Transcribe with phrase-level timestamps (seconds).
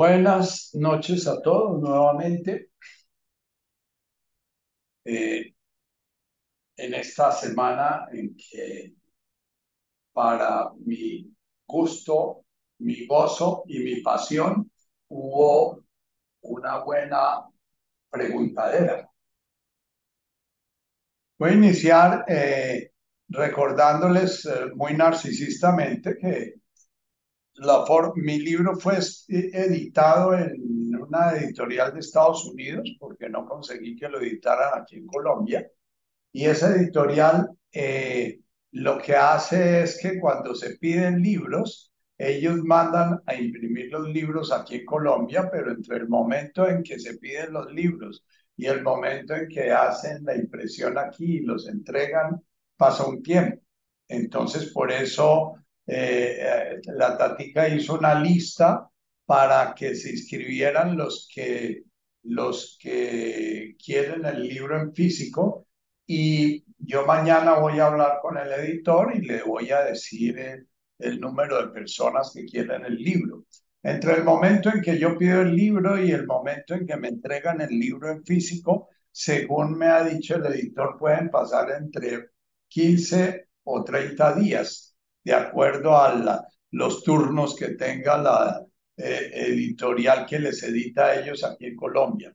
[0.00, 2.70] Buenas noches a todos nuevamente.
[5.04, 5.54] Eh,
[6.74, 8.94] en esta semana en que
[10.14, 11.30] para mi
[11.66, 12.46] gusto,
[12.78, 14.70] mi gozo y mi pasión
[15.08, 15.84] hubo
[16.44, 17.46] una buena
[18.08, 19.06] preguntadera.
[21.38, 22.92] Voy a iniciar eh,
[23.28, 26.59] recordándoles eh, muy narcisistamente que
[27.60, 27.84] la
[28.16, 34.20] mi libro fue editado en una editorial de Estados Unidos porque no conseguí que lo
[34.20, 35.70] editaran aquí en Colombia.
[36.32, 38.40] Y esa editorial eh,
[38.72, 44.52] lo que hace es que cuando se piden libros, ellos mandan a imprimir los libros
[44.52, 48.24] aquí en Colombia, pero entre el momento en que se piden los libros
[48.56, 52.40] y el momento en que hacen la impresión aquí y los entregan,
[52.76, 53.60] pasa un tiempo.
[54.08, 55.54] Entonces, por eso
[55.92, 58.88] eh, la Tatica hizo una lista
[59.26, 61.82] para que se inscribieran los que,
[62.22, 65.66] los que quieren el libro en físico
[66.06, 70.64] y yo mañana voy a hablar con el editor y le voy a decir
[70.98, 73.46] el número de personas que quieren el libro.
[73.82, 77.08] Entre el momento en que yo pido el libro y el momento en que me
[77.08, 82.30] entregan el libro en físico, según me ha dicho el editor, pueden pasar entre
[82.68, 84.89] 15 o 30 días
[85.24, 88.64] de acuerdo a los turnos que tenga la
[89.02, 92.34] eh, editorial que les edita a ellos aquí en Colombia.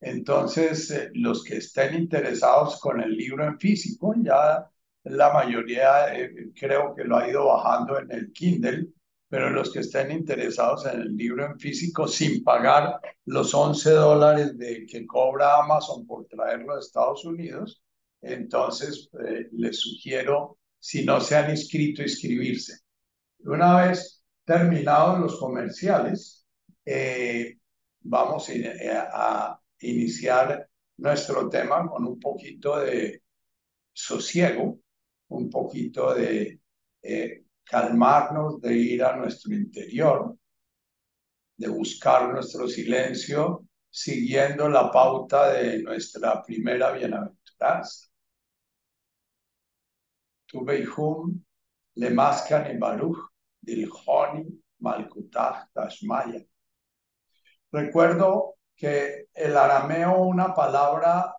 [0.00, 4.70] Entonces, eh, los que estén interesados con el libro en físico, ya
[5.04, 8.88] la mayoría eh, creo que lo ha ido bajando en el Kindle,
[9.28, 14.58] pero los que estén interesados en el libro en físico sin pagar los 11 dólares
[14.58, 17.82] de, que cobra Amazon por traerlo a Estados Unidos,
[18.20, 19.08] entonces
[19.52, 22.78] les sugiero si no se han inscrito, inscribirse.
[23.40, 26.46] Una vez terminados los comerciales,
[26.84, 27.58] eh,
[28.02, 28.48] vamos
[29.12, 33.20] a, iniciar nuestro tema con un poquito de
[33.92, 34.78] sosiego,
[35.28, 36.60] un poquito de
[37.02, 40.36] eh, calmarnos, de ir a nuestro interior,
[41.56, 48.06] de buscar nuestro silencio, siguiendo la pauta de nuestra primera bienaventuranza.
[50.56, 51.44] Tubeihum
[51.98, 53.18] Lemaskan Baruch
[53.66, 54.46] Dilhoni
[54.82, 56.40] Malkutah Tashmaya.
[57.72, 61.34] Recuerdo que el arameo, una palabra,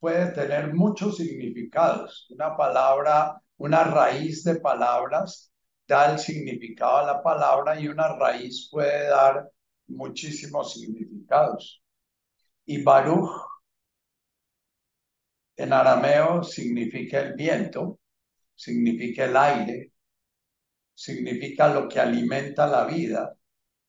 [0.00, 2.26] puede tener muchos significados.
[2.30, 5.52] Una palabra, una raíz de palabras
[5.86, 9.50] da el significado a la palabra y una raíz puede dar
[9.88, 11.82] muchísimos significados.
[12.64, 13.30] Y Baruch
[15.56, 17.98] en arameo significa el viento
[18.58, 19.92] significa el aire,
[20.92, 23.34] significa lo que alimenta la vida,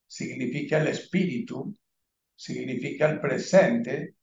[0.05, 1.75] significa el espíritu,
[2.35, 4.15] significa el presente,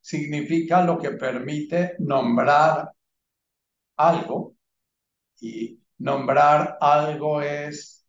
[0.00, 2.90] significa lo que permite nombrar
[3.96, 4.56] algo.
[5.40, 8.06] Y nombrar algo es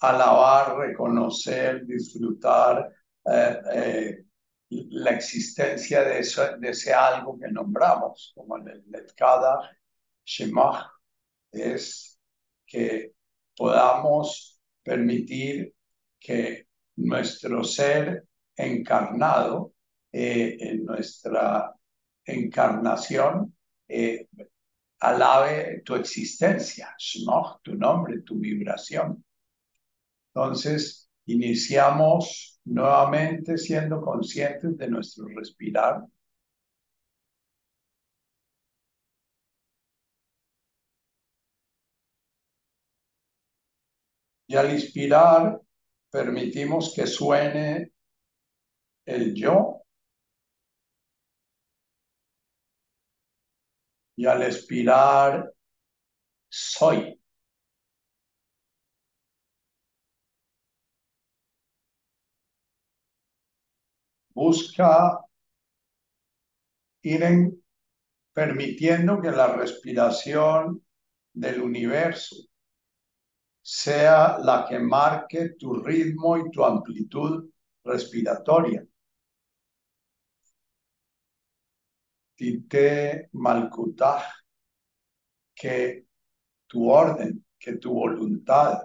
[0.00, 2.92] alabar, reconocer, disfrutar
[3.24, 4.24] eh, eh,
[4.68, 9.70] la existencia de, ese algo que nombramos, como en el Netkada
[10.24, 10.94] Shemach
[11.54, 12.18] es
[12.66, 13.12] que
[13.56, 15.74] podamos permitir
[16.18, 16.66] que
[16.96, 18.26] nuestro ser
[18.56, 19.72] encarnado,
[20.12, 21.74] eh, en nuestra
[22.24, 23.54] encarnación,
[23.88, 24.28] eh,
[25.00, 26.94] alabe tu existencia,
[27.62, 29.24] tu nombre, tu vibración.
[30.32, 36.04] Entonces, iniciamos nuevamente siendo conscientes de nuestro respirar,
[44.54, 45.60] Y al inspirar,
[46.12, 47.90] permitimos que suene
[49.04, 49.82] el yo.
[54.16, 55.52] Y al expirar,
[56.48, 57.20] soy.
[64.36, 65.18] Busca
[67.02, 67.24] ir
[68.32, 70.86] permitiendo que la respiración
[71.32, 72.36] del universo
[73.64, 77.50] sea la que marque tu ritmo y tu amplitud
[77.84, 78.84] respiratoria.
[82.36, 84.22] Tite Malkutaj,
[85.54, 86.06] que
[86.66, 88.82] tu orden, que tu voluntad,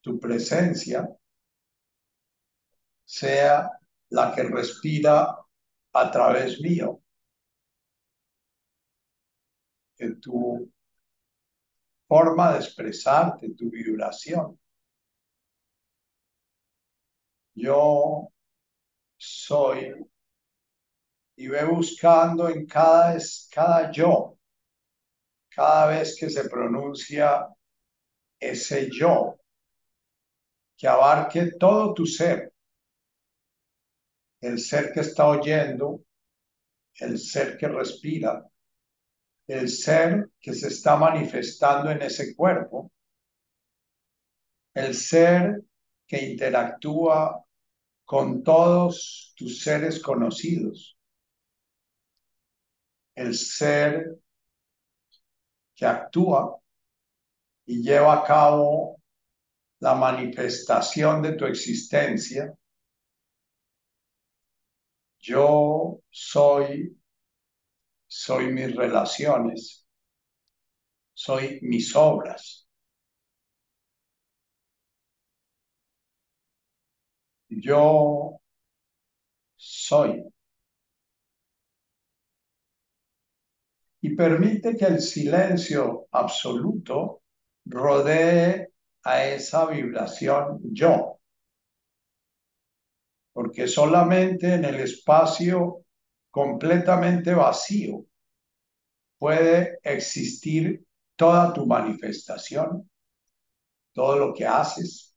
[0.00, 1.08] tu presencia
[3.04, 3.70] sea
[4.10, 5.36] la que respira
[5.92, 7.00] a través mío.
[9.96, 10.68] Que tu
[12.08, 14.58] forma de expresarte, tu vibración.
[17.58, 18.32] yo
[19.16, 19.94] soy
[21.36, 23.18] y ve buscando en cada,
[23.50, 24.38] cada yo,
[25.48, 27.48] cada vez que se pronuncia
[28.40, 29.38] ese yo,
[30.76, 32.52] que abarque todo tu ser,
[34.40, 36.02] el ser que está oyendo,
[37.00, 38.44] el ser que respira,
[39.48, 42.92] el ser que se está manifestando en ese cuerpo,
[44.74, 45.62] el ser
[46.06, 47.44] que interactúa
[48.04, 50.96] con todos tus seres conocidos,
[53.14, 54.18] el ser
[55.74, 56.58] que actúa
[57.66, 59.00] y lleva a cabo
[59.80, 62.54] la manifestación de tu existencia.
[65.20, 66.97] Yo soy,
[68.08, 69.86] soy mis relaciones,
[71.14, 72.68] soy mis obras.
[77.50, 78.40] Yo
[79.56, 80.24] soy.
[84.00, 87.22] y permite que el silencio absoluto
[87.64, 88.68] rodee
[89.04, 91.18] a esa vibración yo.
[93.32, 95.84] Porque solamente en el espacio
[96.38, 98.06] completamente vacío
[99.18, 100.86] puede existir
[101.16, 102.88] toda tu manifestación,
[103.92, 105.16] todo lo que haces,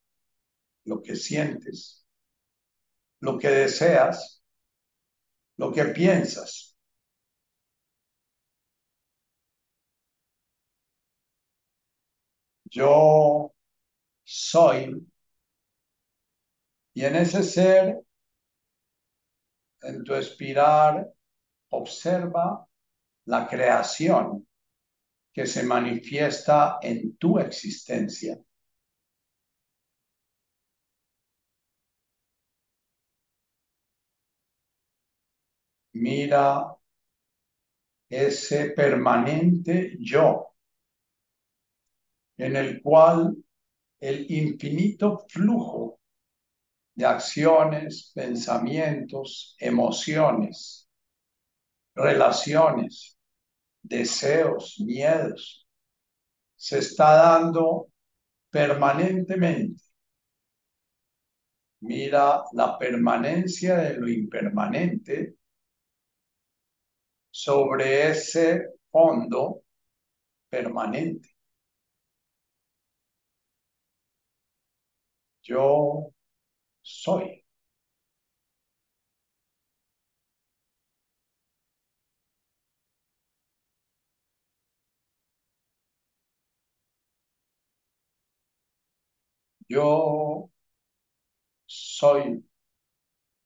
[0.86, 2.04] lo que sientes,
[3.20, 4.42] lo que deseas,
[5.58, 6.76] lo que piensas.
[12.72, 13.54] yo
[14.24, 15.06] soy.
[16.94, 18.02] Y en ese ser,
[19.84, 21.12] en tu espiral,
[21.70, 22.68] observa
[23.26, 24.48] la creación
[25.34, 28.38] que se manifiesta en tu existencia.
[35.94, 36.76] Mira
[38.10, 40.54] ese permanente yo
[42.38, 43.36] en el cual
[44.00, 45.91] el infinito flujo
[47.06, 50.90] acciones, pensamientos, emociones,
[51.96, 53.18] relaciones,
[53.82, 55.68] deseos, miedos,
[56.56, 57.88] se está dando
[58.52, 59.84] permanentemente.
[61.82, 65.36] Mira la permanencia de lo impermanente
[67.32, 69.64] sobre ese fondo
[70.50, 71.30] permanente.
[75.44, 76.11] Yo
[77.00, 77.44] soy.
[89.70, 90.52] Yo
[91.66, 92.44] soy.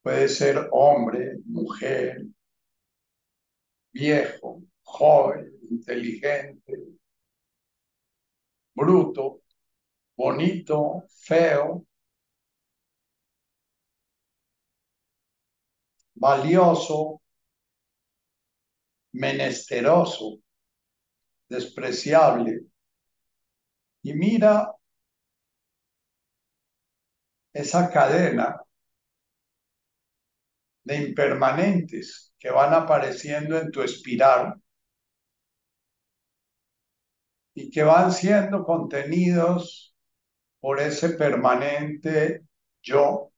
[0.03, 2.21] Puede ser hombre, mujer,
[3.93, 6.73] viejo, joven, inteligente,
[8.73, 9.41] bruto,
[10.17, 11.85] bonito, feo,
[16.25, 17.21] valioso,
[19.13, 20.39] menesteroso,
[21.47, 22.65] despreciable.
[24.01, 24.73] Y mira
[27.53, 28.59] esa cadena
[30.83, 34.55] de impermanentes que van apareciendo en tu espiral
[37.53, 39.95] y que van siendo contenidos
[40.59, 42.41] por ese permanente
[42.81, 43.31] yo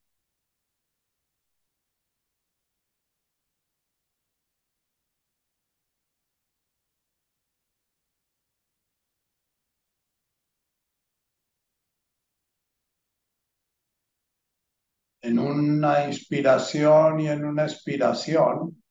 [15.27, 18.81] en una inspiración y en una expiración,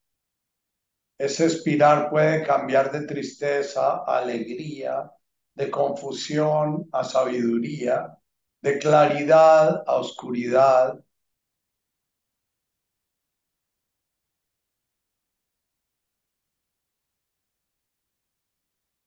[1.18, 5.10] ese espiral puede cambiar de tristeza a alegría,
[5.54, 8.18] de confusión a sabiduría,
[8.60, 11.02] de claridad a oscuridad.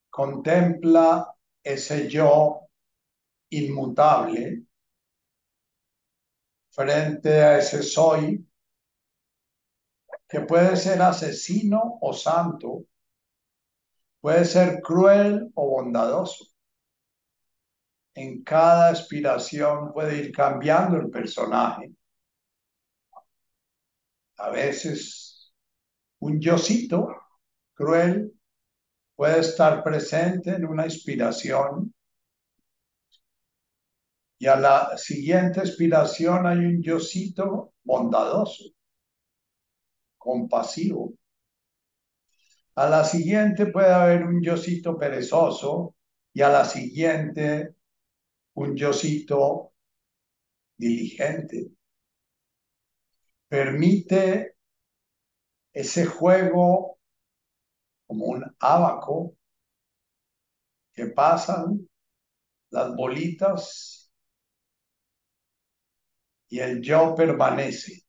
[0.10, 1.32] Contempla
[1.64, 2.62] ese yo
[3.52, 4.69] inmutable
[6.80, 8.48] frente a ese soy
[10.30, 12.86] que puede ser asesino o santo,
[14.22, 16.46] puede ser cruel o bondadoso.
[18.14, 21.92] En cada aspiración puede ir cambiando el personaje.
[24.38, 25.52] A veces
[26.20, 27.10] un yocito
[27.74, 28.32] cruel
[29.18, 31.94] puede estar presente en una inspiración
[34.40, 38.64] Y a la siguiente expiración hay un yocito bondadoso,
[40.18, 41.14] compasivo.
[42.76, 45.96] A la siguiente puede haber un yocito perezoso
[46.34, 47.76] y a la siguiente
[48.54, 49.74] un yocito
[50.78, 51.72] diligente.
[53.50, 54.56] Permite
[55.74, 56.98] ese juego
[58.08, 59.36] como un abaco
[60.94, 61.90] que pasan
[62.70, 63.99] las bolitas
[66.50, 68.04] y el yo permanece.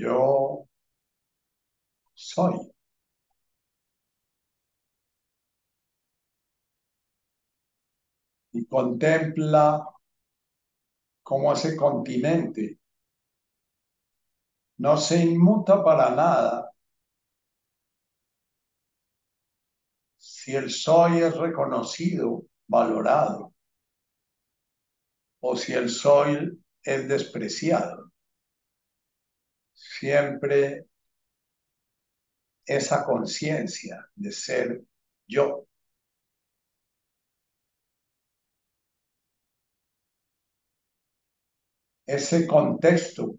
[0.00, 0.66] Yo
[2.14, 2.70] soy.
[8.52, 9.84] Y contempla
[11.22, 12.78] cómo ese continente
[14.78, 16.69] no se inmuta para nada
[20.42, 23.52] si el soy es reconocido, valorado,
[25.40, 28.10] o si el soy es despreciado.
[29.74, 30.86] Siempre
[32.64, 34.82] esa conciencia de ser
[35.26, 35.66] yo.
[42.06, 43.34] Ese contexto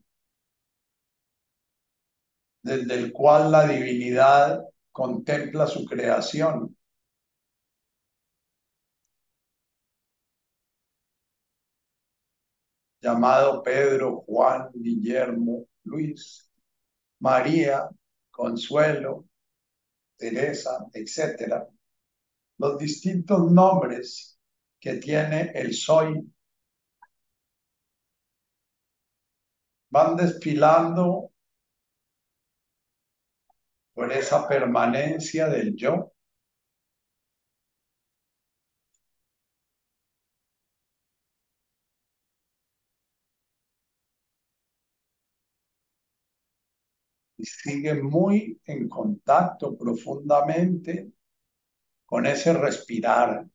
[2.62, 6.78] desde el cual la divinidad contempla su creación.
[13.02, 16.50] Llamado Pedro, Juan, Guillermo, Luis,
[17.20, 17.90] María,
[18.30, 19.26] Consuelo,
[20.18, 21.68] Teresa, etcétera,
[22.58, 24.40] los distintos nombres
[24.80, 26.32] que tiene el soy
[29.90, 31.32] van desfilando
[33.94, 36.11] por esa permanencia del yo.
[47.44, 51.12] Sigue muy en contacto profundamente
[52.06, 53.48] con ese respirar.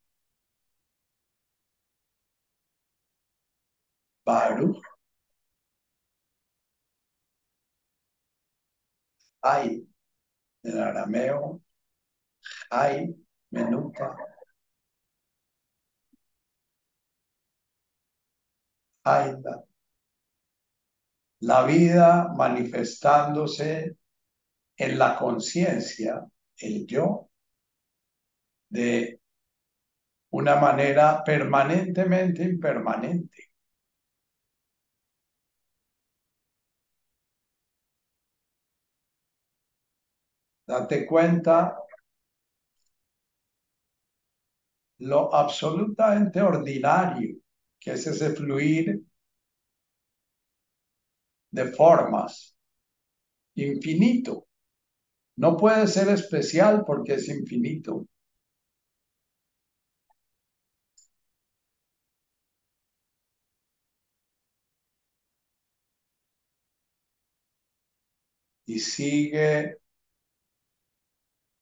[4.27, 4.83] Baruch.
[9.43, 9.89] Hay
[10.65, 11.63] en arameo,
[12.71, 13.15] hay,
[13.51, 14.17] menuta,
[19.05, 19.65] Aida.
[21.47, 23.97] La vida manifestándose
[24.77, 26.27] en la conciencia,
[26.59, 27.31] el yo,
[28.69, 29.21] de
[30.31, 33.45] una manera permanentemente impermanente.
[40.67, 41.77] Date cuenta
[44.99, 47.37] lo absolutamente ordinario
[47.79, 49.06] que es ese fluir
[51.57, 52.35] de formas
[53.57, 54.47] infinito.
[55.37, 58.07] No puede ser especial porque es infinito.
[68.67, 69.79] Y sigue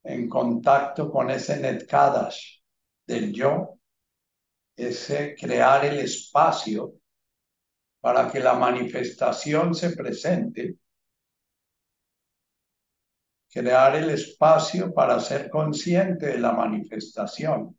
[0.05, 2.61] en contacto con ese Netkadash
[3.07, 3.79] del yo,
[4.77, 6.95] ese crear el espacio
[8.05, 10.77] para que la manifestación se presente,
[13.51, 17.75] crear el espacio para ser consciente de la manifestación.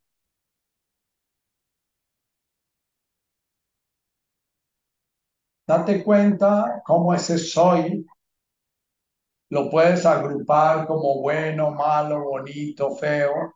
[5.67, 8.03] Date cuenta cómo ese soy
[9.51, 13.55] lo puedes agrupar como bueno, malo, bonito, feo,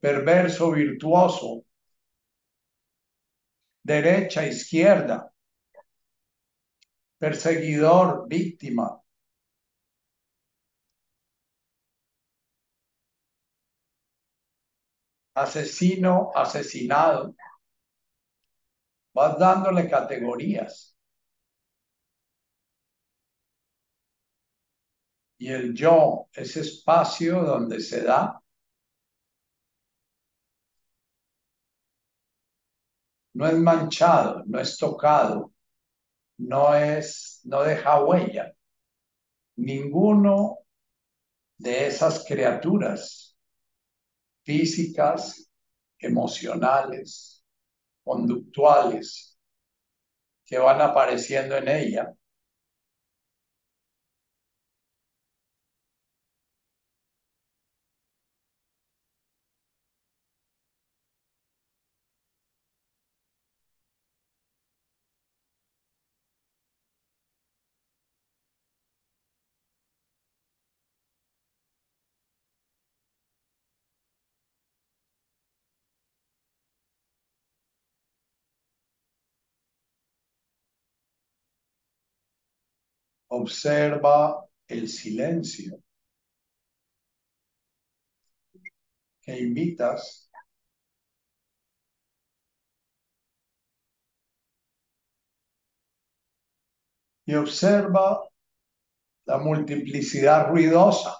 [0.00, 1.62] perverso, virtuoso,
[3.84, 5.30] derecha, izquierda,
[7.18, 9.00] perseguidor, víctima.
[15.36, 17.34] Asesino, asesinado.
[19.14, 20.94] Vas dándole categorías.
[25.38, 28.40] y el yo, ese espacio donde se da,
[33.34, 35.52] no es manchado, no es tocado,
[36.38, 38.52] no es, no deja huella.
[39.56, 40.58] Ninguno
[41.58, 43.36] de esas criaturas
[44.42, 45.50] físicas,
[45.98, 47.44] emocionales,
[48.02, 49.38] conductuales
[50.44, 52.14] que van apareciendo en ella
[83.36, 85.82] Observa el silencio
[89.22, 90.30] que invitas
[97.26, 98.28] y observa
[99.24, 101.18] la multiplicidad ruidosa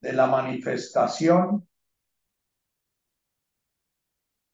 [0.00, 1.66] de la manifestación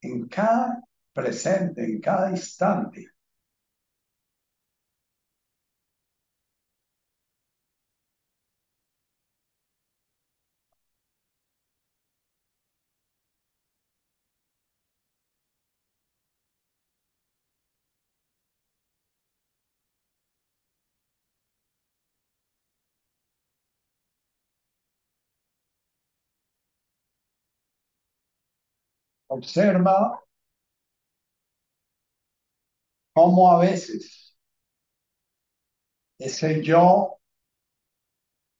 [0.01, 0.81] en cada
[1.13, 3.18] presente, en cada instante.
[29.29, 30.21] Observa
[33.13, 34.35] cómo a veces
[36.17, 37.19] ese yo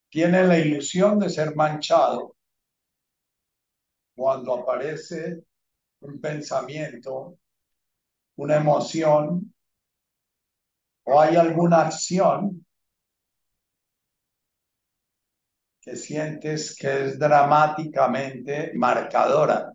[0.09, 2.35] tiene la ilusión de ser manchado
[4.15, 5.43] cuando aparece
[6.01, 7.38] un pensamiento,
[8.38, 9.53] una emoción
[11.05, 12.65] o hay alguna acción
[15.81, 19.73] que sientes que es dramáticamente marcadora.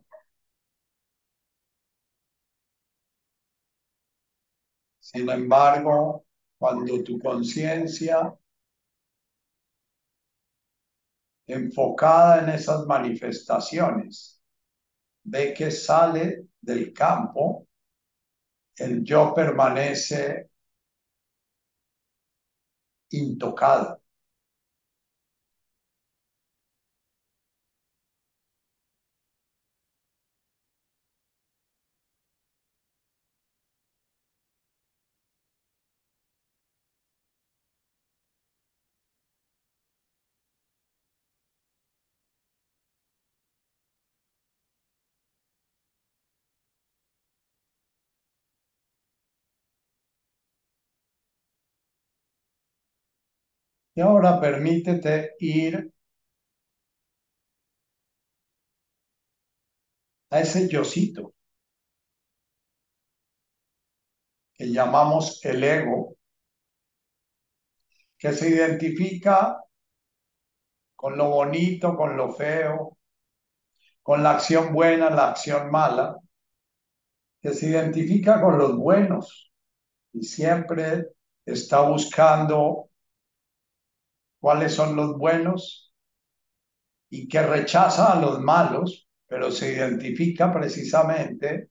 [5.14, 6.26] Sin embargo,
[6.58, 8.34] cuando tu conciencia
[11.46, 14.42] enfocada en esas manifestaciones
[15.24, 17.66] ve que sale del campo,
[18.76, 20.48] el yo permanece
[23.10, 24.03] intocado.
[53.94, 55.92] Y ahora permítete ir
[60.30, 61.32] a ese yocito
[64.54, 66.16] que llamamos el ego,
[68.18, 69.60] que se identifica
[70.96, 72.96] con lo bonito, con lo feo,
[74.02, 76.18] con la acción buena, la acción mala,
[77.40, 79.52] que se identifica con los buenos
[80.12, 81.08] y siempre
[81.44, 82.90] está buscando
[84.44, 85.90] cuáles son los buenos
[87.08, 91.70] y que rechaza a los malos, pero se identifica precisamente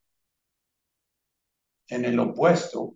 [1.88, 2.96] en el opuesto,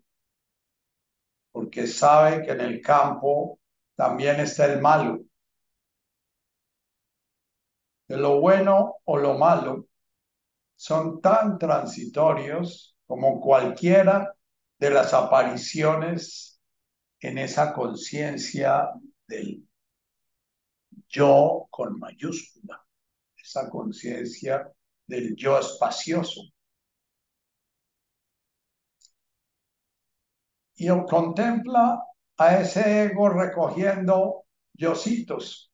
[1.51, 3.59] porque sabe que en el campo
[3.95, 5.19] también está el malo.
[8.07, 9.85] Lo bueno o lo malo
[10.75, 14.35] son tan transitorios como cualquiera
[14.79, 16.59] de las apariciones
[17.19, 18.89] en esa conciencia
[19.27, 19.66] del
[21.09, 22.81] yo con mayúscula,
[23.37, 24.71] esa conciencia
[25.07, 26.41] del yo espacioso.
[30.77, 32.01] Y contempla
[32.37, 35.71] a ese ego recogiendo yositos.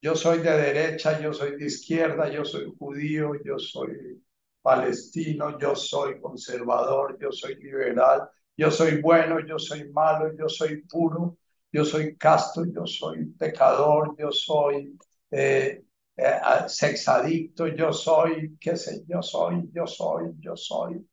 [0.00, 4.22] Yo soy de derecha, yo soy de izquierda, yo soy judío, yo soy
[4.66, 10.82] palestino, yo soy conservador, yo soy liberal, yo soy bueno, yo soy malo, yo soy
[10.82, 11.38] puro,
[11.70, 14.98] yo soy casto, yo soy pecador, yo soy
[15.30, 15.84] eh,
[16.16, 21.08] eh, sexadicto, yo soy, qué sé, yo soy, yo soy, yo soy.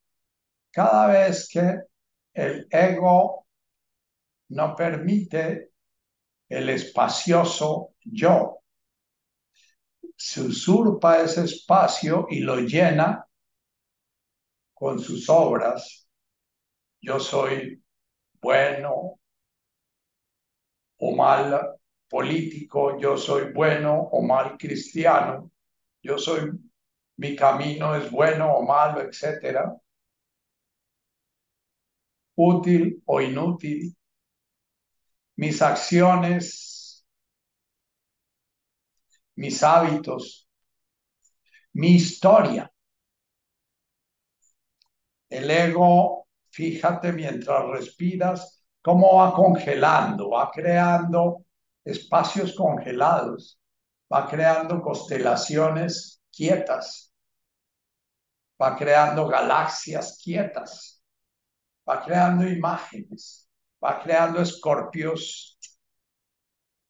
[0.72, 1.80] Cada vez que
[2.34, 3.46] el ego
[4.50, 5.74] no permite
[6.50, 8.64] el espacioso yo,
[10.16, 13.28] se usurpa ese espacio y lo llena
[14.84, 16.10] con sus obras,
[17.00, 17.82] yo soy
[18.42, 19.18] bueno
[20.98, 21.78] o mal
[22.10, 25.50] político, yo soy bueno o mal cristiano,
[26.02, 26.52] yo soy,
[27.16, 29.74] mi camino es bueno o malo, etcétera,
[32.36, 33.96] útil o inútil,
[35.38, 37.06] mis acciones,
[39.36, 40.48] mis hábitos,
[41.74, 42.73] mi historia.
[45.34, 51.46] El ego, fíjate mientras respiras, cómo va congelando, va creando
[51.84, 53.60] espacios congelados
[54.14, 57.12] va creando constelaciones quietas,
[58.62, 61.02] va creando galaxias quietas,
[61.90, 63.50] va creando imágenes,
[63.84, 65.58] va creando escorpios,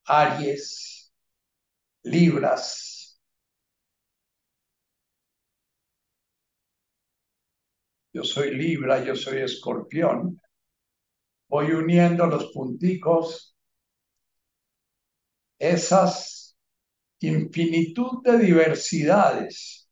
[0.05, 1.13] aries,
[2.03, 2.92] libras.
[8.13, 10.39] Yo soy libra, yo soy escorpión.
[11.49, 13.55] Voy uniendo los punticos,
[15.59, 16.55] esas
[17.19, 19.89] infinitud de diversidades.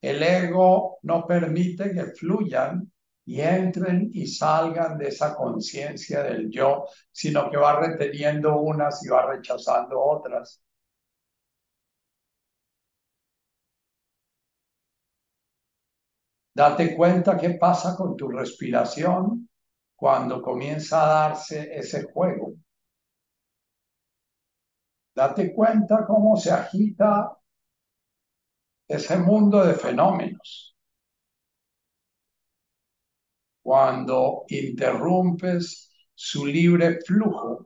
[0.00, 2.90] El ego no permite que fluyan
[3.26, 9.08] y entren y salgan de esa conciencia del yo, sino que va reteniendo unas y
[9.08, 10.62] va rechazando otras.
[16.56, 19.46] Date cuenta qué pasa con tu respiración
[19.94, 22.54] cuando comienza a darse ese juego.
[25.14, 27.36] Date cuenta cómo se agita
[28.88, 30.74] ese mundo de fenómenos
[33.62, 37.62] cuando interrumpes su libre flujo.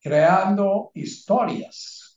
[0.00, 2.11] Creando historias.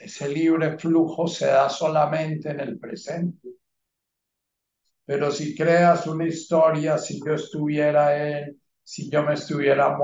[0.00, 3.48] Ese libre flujo se da solamente en el presente.
[5.04, 9.94] Pero si creas una historia, si yo estuviera en, si yo me estuviera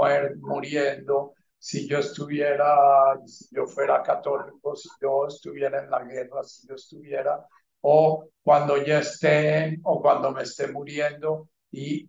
[0.40, 6.68] muriendo, si yo estuviera, si yo fuera católico, si yo estuviera en la guerra, si
[6.68, 7.46] yo estuviera,
[7.80, 12.06] o cuando ya esté, o cuando me esté muriendo, y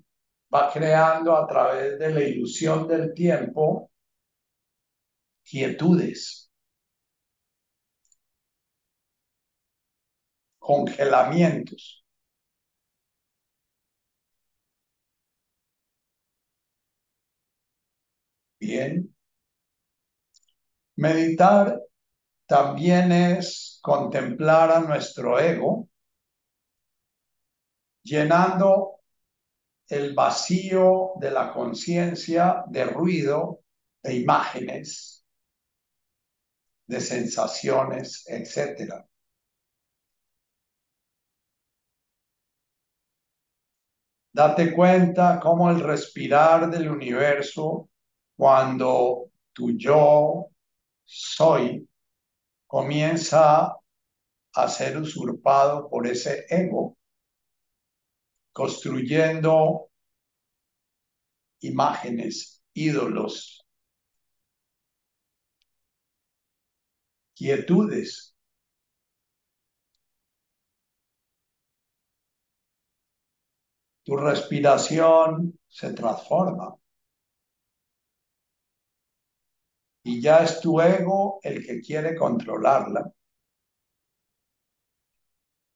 [0.54, 3.90] va creando a través de la ilusión del tiempo
[5.44, 6.47] quietudes,
[10.68, 12.04] congelamientos.
[18.60, 19.10] Bien.
[20.98, 21.80] Meditar
[22.48, 25.90] también es contemplar a nuestro ego,
[28.04, 29.02] llenando
[29.90, 33.62] el vacío de la conciencia de ruido,
[34.04, 35.26] de imágenes,
[36.88, 39.08] de sensaciones, etc.
[44.38, 47.90] Date cuenta cómo el respirar del universo,
[48.36, 50.50] cuando tu yo
[51.04, 51.90] soy
[52.68, 53.76] comienza
[54.54, 56.96] a ser usurpado por ese ego,
[58.54, 59.90] construyendo
[61.62, 63.66] imágenes, ídolos,
[67.34, 68.37] quietudes.
[74.08, 76.76] Tu respiración se transforma.
[80.08, 83.12] y ya es tu ego el que quiere controlarla.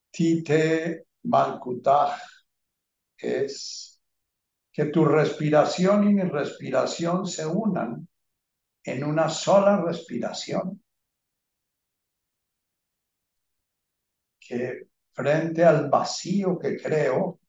[0.10, 2.18] Tite Malkutaj
[3.18, 4.02] es
[4.72, 8.08] que tu respiración y mi respiración se unan
[8.86, 10.82] en una sola respiración.
[14.40, 17.41] Que frente al vacío que creo,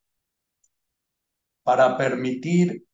[1.63, 2.85] para permitir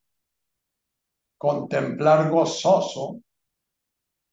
[1.37, 3.21] contemplar gozoso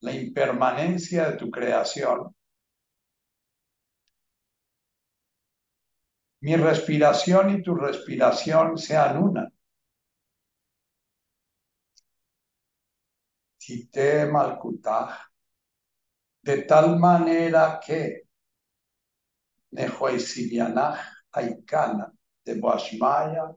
[0.00, 2.34] la impermanencia de tu creación.
[6.40, 9.50] Mi respiración y tu respiración sean una.
[14.32, 15.10] Malkutaj,
[16.42, 18.22] de tal manera que
[19.72, 20.98] Nehoisibianaj
[21.32, 22.12] Aikana
[22.44, 23.56] de Boashmaya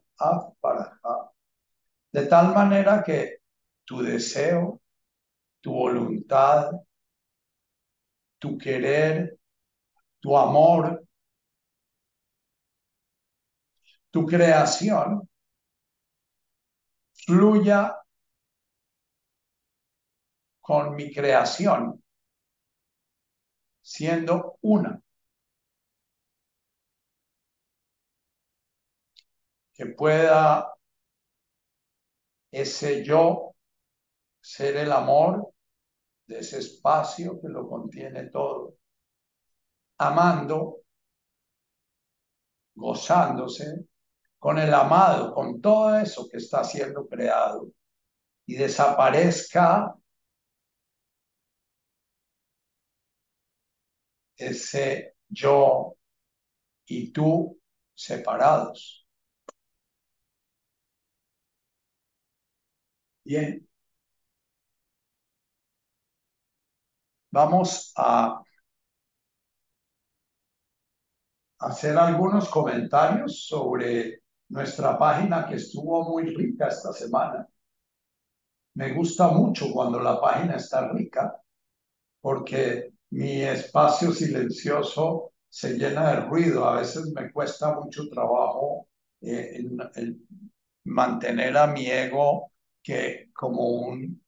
[2.12, 3.41] de tal manera que
[3.86, 4.82] tu deseo
[5.62, 6.71] tu voluntad,
[8.39, 9.38] tu querer,
[10.19, 11.05] tu amor,
[14.12, 15.27] tu creación
[17.25, 17.95] fluya
[20.62, 22.01] con mi creación,
[23.82, 25.01] siendo una.
[29.79, 30.73] Que pueda
[32.51, 33.55] ese yo
[34.41, 35.53] ser el amor
[36.27, 38.75] de ese espacio que lo contiene todo,
[39.99, 40.81] amando,
[42.75, 43.85] gozándose
[44.37, 47.69] con el amado, con todo eso que está siendo creado
[48.47, 49.95] y desaparezca
[54.35, 55.95] ese yo
[56.85, 57.57] y tú
[57.93, 58.98] separados.
[63.29, 63.67] Bien.
[67.31, 68.43] Vamos a
[71.59, 77.47] hacer algunos comentarios sobre nuestra página que estuvo muy rica esta semana.
[78.75, 81.35] Me gusta mucho cuando la página está rica
[82.21, 86.65] porque mi espacio silencioso se llena de ruido.
[86.67, 88.87] A veces me cuesta mucho trabajo
[89.21, 89.63] eh,
[90.85, 92.48] mantener a mi ego
[92.83, 94.21] que como un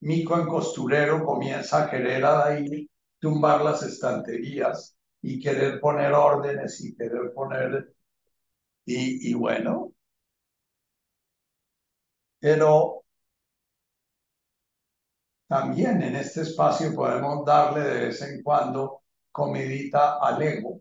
[0.00, 2.88] mico en costurero comienza a querer ahí
[3.18, 7.94] tumbar las estanterías y querer poner órdenes y querer poner...
[8.86, 9.92] Y, y bueno,
[12.40, 13.04] pero
[15.46, 20.80] también en este espacio podemos darle de vez en cuando comidita al ego.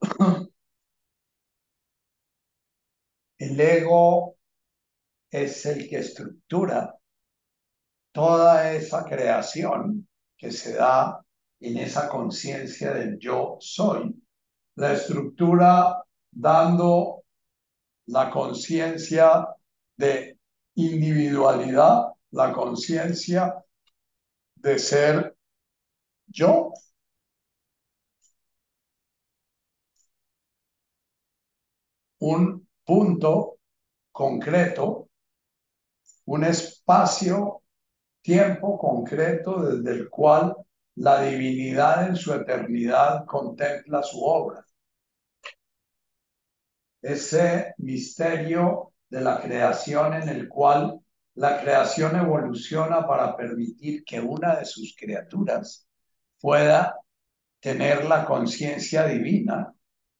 [3.36, 4.36] El ego
[5.32, 6.94] es el que estructura
[8.12, 11.24] toda esa creación que se da
[11.60, 14.14] en esa conciencia del yo soy.
[14.76, 17.24] La estructura dando
[18.06, 19.48] la conciencia
[19.96, 20.38] de
[20.74, 23.64] individualidad, la conciencia
[24.56, 25.36] de ser
[26.26, 26.72] yo.
[32.20, 33.58] Un punto
[34.12, 35.08] concreto,
[36.26, 37.62] un espacio,
[38.20, 40.54] tiempo concreto desde el cual
[40.96, 44.64] la divinidad en su eternidad contempla su obra.
[47.00, 51.00] Ese misterio de la creación en el cual
[51.34, 55.86] la creación evoluciona para permitir que una de sus criaturas
[56.40, 56.96] pueda
[57.60, 59.72] tener la conciencia divina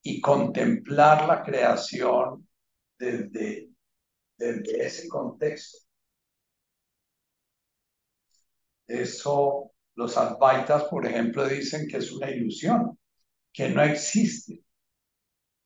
[0.03, 2.49] y contemplar la creación
[2.99, 3.69] desde,
[4.37, 5.82] desde ese contexto.
[8.87, 12.99] Eso los advaitas, por ejemplo, dicen que es una ilusión,
[13.53, 14.63] que no existe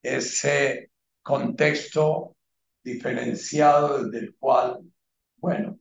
[0.02, 0.90] ese
[1.22, 2.36] contexto
[2.82, 4.80] diferenciado desde el cual,
[5.36, 5.78] bueno,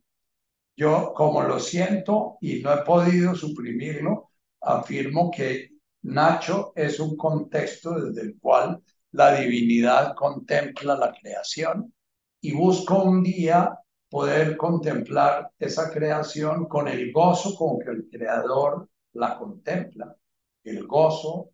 [0.76, 5.72] yo como lo siento y no he podido suprimirlo, afirmo que
[6.04, 11.94] Nacho es un contexto desde el cual la divinidad contempla la creación
[12.42, 13.78] y busco un día
[14.16, 20.16] poder contemplar esa creación con el gozo con que el creador la contempla,
[20.64, 21.50] el gozo,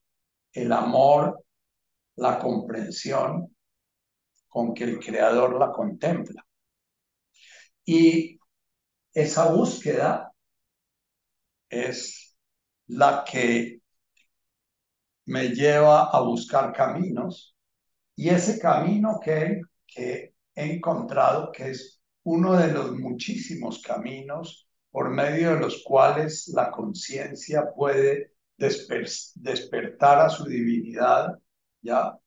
[0.54, 1.44] el amor,
[2.18, 3.56] la comprensión
[4.48, 6.46] con que el creador la contempla.
[7.84, 8.40] Y
[9.12, 10.32] esa búsqueda
[11.68, 12.38] es
[12.86, 13.82] la que
[15.26, 17.56] me lleva a buscar caminos
[18.16, 25.10] y ese camino que, que he encontrado que es uno de los muchísimos caminos por
[25.10, 31.40] medio de los cuales la conciencia puede despertar a su divinidad,
[31.82, 32.18] ya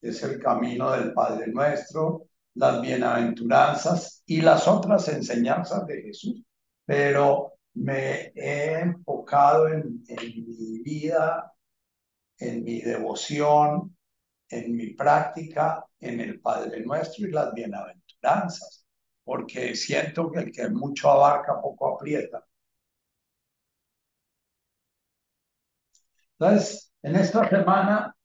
[0.00, 6.42] es el camino del Padre Nuestro, las bienaventuranzas y las otras enseñanzas de Jesús.
[6.84, 11.52] Pero me he enfocado en, mi vida,
[12.38, 13.96] en mi devoción,
[14.50, 18.77] en mi práctica, en el Padre Nuestro y las bienaventuranzas
[19.28, 22.42] porque siento que el que mucho abarca, poco aprieta.
[26.38, 28.16] Entonces, en esta semana,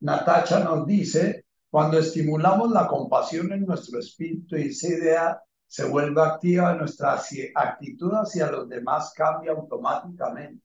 [0.00, 6.22] Natacha nos dice, cuando estimulamos la compasión en nuestro espíritu y esa idea se vuelve
[6.22, 7.22] activa, nuestra
[7.54, 10.64] actitud hacia los demás cambia automáticamente.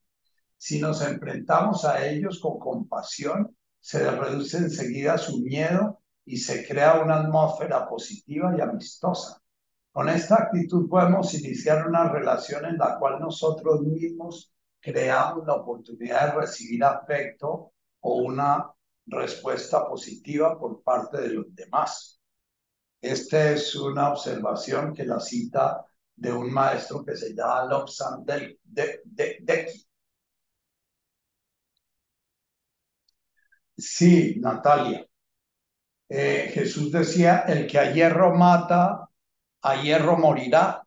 [0.58, 7.00] Si nos enfrentamos a ellos con compasión, se reduce enseguida su miedo y se crea
[7.04, 9.43] una atmósfera positiva y amistosa.
[9.94, 14.52] Con esta actitud podemos iniciar una relación en la cual nosotros mismos
[14.82, 18.72] creamos la oportunidad de recibir afecto o una
[19.06, 22.20] respuesta positiva por parte de los demás.
[23.00, 28.58] Esta es una observación que la cita de un maestro que se llama Lobsang de,
[28.64, 29.68] de,
[33.78, 35.06] Sí, Natalia.
[36.10, 39.03] Eh, Jesús decía, el que a hierro mata,
[39.64, 40.86] a hierro morirá.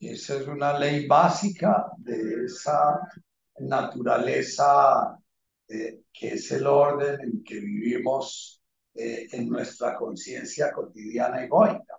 [0.00, 3.00] Esa es una ley básica de esa
[3.60, 5.16] naturaleza
[5.68, 8.60] eh, que es el orden en que vivimos
[8.94, 11.98] eh, en nuestra conciencia cotidiana egoica.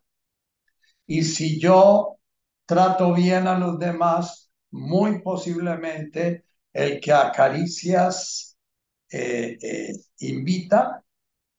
[1.05, 2.17] Y si yo
[2.65, 8.57] trato bien a los demás, muy posiblemente el que acaricias
[9.11, 11.03] eh, invita,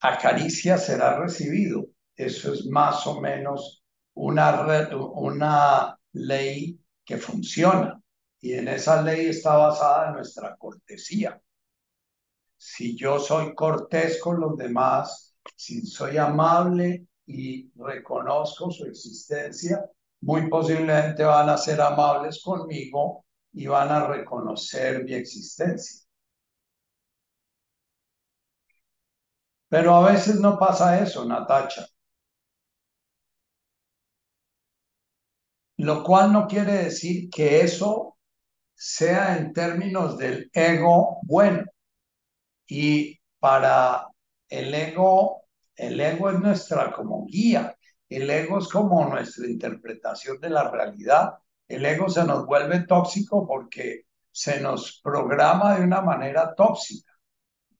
[0.01, 8.01] acaricia será recibido eso es más o menos una, ley que funciona.
[8.41, 11.41] Y en esa ley está basada nuestra cortesía.
[12.57, 19.85] Si yo soy cortés con los demás, si soy amable y reconozco su existencia,
[20.21, 26.01] muy posiblemente van a ser amables conmigo y van a reconocer mi existencia.
[29.69, 31.87] Pero a veces no pasa eso, Natacha.
[35.85, 38.17] Lo cual no quiere decir que eso
[38.75, 41.65] sea en términos del ego bueno.
[42.67, 44.07] Y para
[44.49, 45.43] el ego,
[45.77, 47.77] el ego es nuestra como guía.
[48.09, 51.35] El ego es como nuestra interpretación de la realidad.
[51.69, 57.13] El ego se nos vuelve tóxico porque se nos programa de una manera tóxica.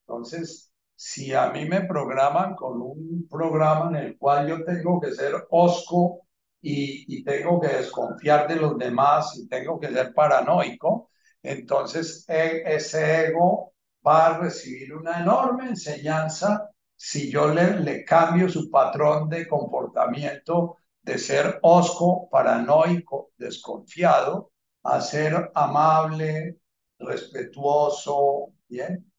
[0.01, 5.13] Entonces, si a mí me programan con un programa en el cual yo tengo que
[5.13, 6.24] ser osco
[6.65, 11.11] y, tengo que desconfiar de los demás y tengo que ser paranoico,
[11.43, 13.75] entonces e, ese ego
[14.07, 20.79] va a recibir una enorme enseñanza si yo le, le cambio su patrón de comportamiento
[21.03, 24.53] de ser osco, paranoico, desconfiado,
[24.85, 26.59] a ser amable,
[26.99, 29.11] respetuoso, ¿bien?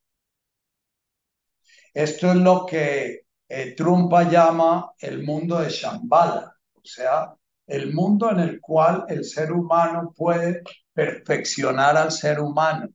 [1.94, 6.55] Esto es lo que eh, Trumpa llama el mundo de Shambhala,
[6.86, 7.34] o sea,
[7.68, 10.62] el mundo en el cual el ser humano puede
[10.94, 12.88] perfeccionar al ser humano.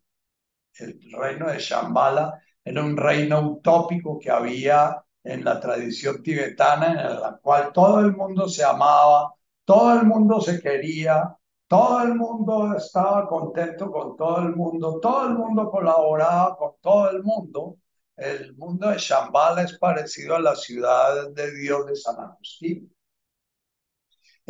[0.75, 7.21] El reino de Shambhala era un reino utópico que había en la tradición tibetana, en
[7.21, 12.77] la cual todo el mundo se amaba, todo el mundo se quería, todo el mundo
[12.77, 17.77] estaba contento con todo el mundo, todo el mundo colaboraba con todo el mundo
[18.21, 22.95] el mundo de Shambhala es parecido a la ciudad de Dios de San Agustín.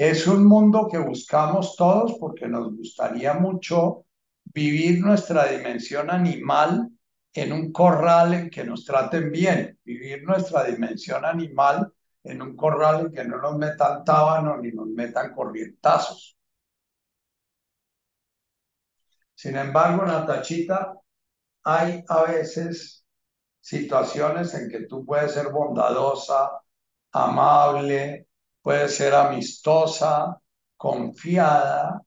[0.00, 4.06] Es un mundo que buscamos todos porque nos gustaría mucho
[4.44, 6.88] vivir nuestra dimensión animal
[7.34, 11.92] en un corral en que nos traten bien, vivir nuestra dimensión animal
[12.24, 16.34] en un corral en que no nos metan tábano ni nos metan corrientazos.
[19.34, 20.94] Sin embargo, Natachita,
[21.64, 23.04] hay a veces
[23.60, 26.52] situaciones en que tú puedes ser bondadosa,
[27.12, 28.29] amable,
[28.62, 30.38] puedes ser amistosa,
[30.76, 32.02] confiada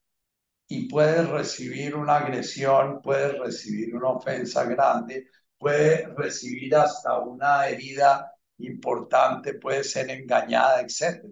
[0.67, 8.31] y puedes recibir una agresión, puedes recibir una ofensa grande, puedes recibir hasta una herida
[8.57, 11.23] importante, puedes ser engañada, etc.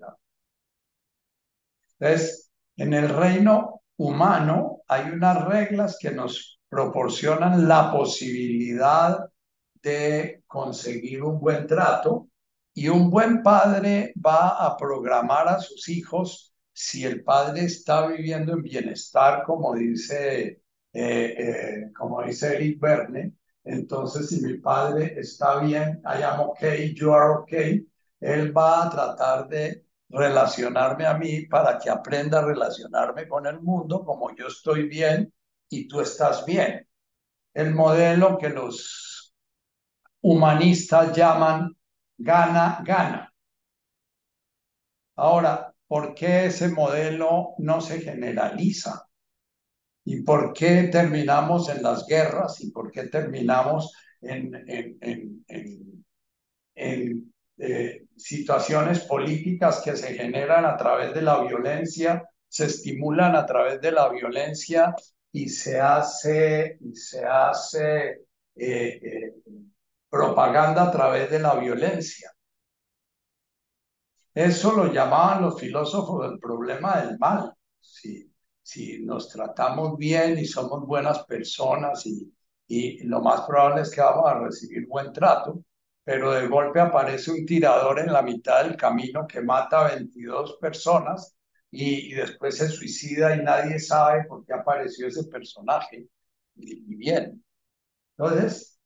[1.99, 9.29] Entonces, en el reino humano hay unas reglas que nos proporcionan la posibilidad
[9.81, 12.30] de conseguir un buen trato
[12.73, 18.53] y un buen padre va a programar a sus hijos si el padre está viviendo
[18.53, 20.62] en bienestar, como dice,
[20.93, 26.93] eh, eh, como dice Eric Verne, entonces si mi padre está bien, I am okay,
[26.95, 27.86] you are okay,
[28.19, 33.62] él va a tratar de relacionarme a mí para que aprenda a relacionarme con el
[33.62, 35.34] mundo como yo estoy bien
[35.69, 36.88] y tú estás bien.
[37.53, 39.34] El modelo que los
[40.21, 41.75] humanistas llaman
[42.23, 43.34] gana, gana.
[45.15, 49.07] Ahora, ¿por qué ese modelo no se generaliza?
[50.03, 52.61] ¿Y por qué terminamos en las guerras?
[52.61, 55.45] ¿Y por qué terminamos en, en,
[56.76, 63.45] en, eh, situaciones políticas que se generan a través de la violencia, se estimulan a
[63.45, 64.95] través de la violencia
[65.32, 68.22] y se hace, y se hace
[68.55, 69.34] eh, eh,
[70.12, 72.32] propaganda a través de la violencia.
[74.34, 77.53] Eso lo llamaban los filósofos el problema del mal.
[77.80, 78.32] Si,
[78.62, 82.34] si nos tratamos bien y somos buenas personas y,
[82.68, 85.64] y lo más probable es que vamos a recibir buen trato,
[86.03, 90.57] pero de golpe aparece un tirador en la mitad del camino que mata a 22
[90.62, 91.36] personas
[91.70, 96.07] y, y después se suicida y nadie sabe por qué apareció ese personaje.
[96.55, 97.43] Y, y bien.
[98.18, 98.80] Entonces,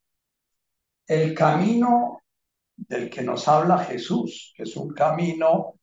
[1.08, 2.22] el camino
[2.76, 5.76] del que nos habla Jesús, que es un camino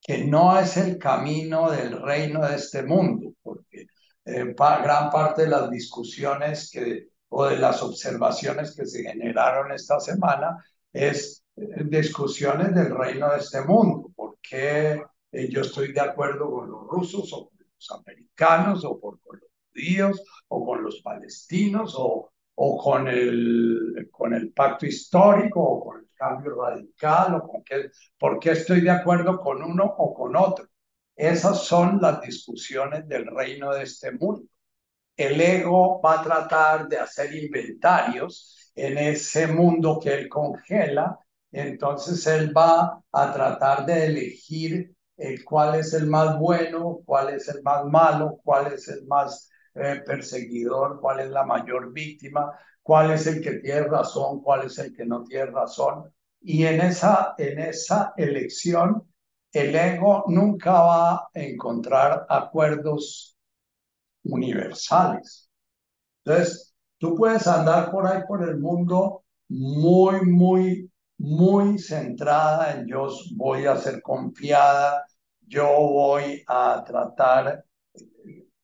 [0.00, 3.86] que no es el camino del reino de este mundo, porque
[4.24, 10.00] eh, gran parte de las discusiones que, o de las observaciones que se generaron esta
[10.00, 16.50] semana es eh, discusiones del reino de este mundo, porque eh, yo estoy de acuerdo
[16.50, 21.94] con los rusos o con los americanos o con los judíos o con los palestinos
[21.98, 22.30] o
[22.60, 27.90] o con el, con el pacto histórico o con el cambio radical o con qué,
[28.18, 30.66] por qué estoy de acuerdo con uno o con otro.
[31.14, 34.42] Esas son las discusiones del reino de este mundo.
[35.16, 41.16] El ego va a tratar de hacer inventarios en ese mundo que él congela,
[41.52, 47.48] entonces él va a tratar de elegir eh, cuál es el más bueno, cuál es
[47.48, 49.48] el más malo, cuál es el más
[49.80, 52.52] eh, perseguidor, cuál es la mayor víctima,
[52.82, 56.12] cuál es el que tiene razón, cuál es el que no tiene razón.
[56.40, 59.06] Y en esa, en esa elección,
[59.52, 63.36] el ego nunca va a encontrar acuerdos
[64.24, 65.50] universales.
[66.24, 73.08] Entonces, tú puedes andar por ahí por el mundo muy, muy, muy centrada en yo
[73.34, 75.04] voy a ser confiada,
[75.46, 77.64] yo voy a tratar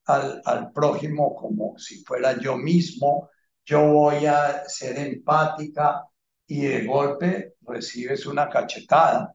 [0.07, 3.31] al, al prójimo como si fuera yo mismo,
[3.65, 6.05] yo voy a ser empática
[6.47, 9.35] y de golpe recibes una cachetada.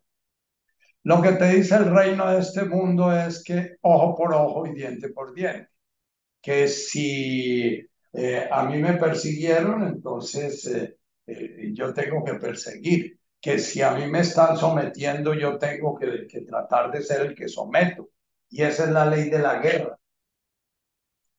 [1.04, 4.74] Lo que te dice el reino de este mundo es que ojo por ojo y
[4.74, 5.70] diente por diente.
[6.42, 10.98] Que si eh, a mí me persiguieron, entonces eh,
[11.28, 13.20] eh, yo tengo que perseguir.
[13.42, 17.36] Que si a mí me están sometiendo, yo tengo que, que tratar de ser el
[17.36, 18.10] que someto.
[18.50, 19.98] Y esa es la ley de la guerra.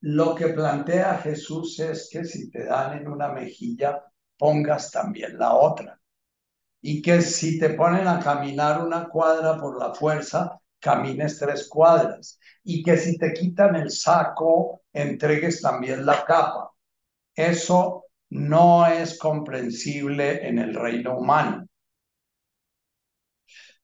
[0.02, 4.02] Lo que plantea Jesús es que si te dan en una mejilla,
[4.38, 6.00] pongas también la otra.
[6.82, 12.38] Y que si te ponen a caminar una cuadra por la fuerza, camines tres cuadras.
[12.64, 16.70] Y que si te quitan el saco, entregues también la capa.
[17.34, 21.66] Eso no es comprensible en el reino humano.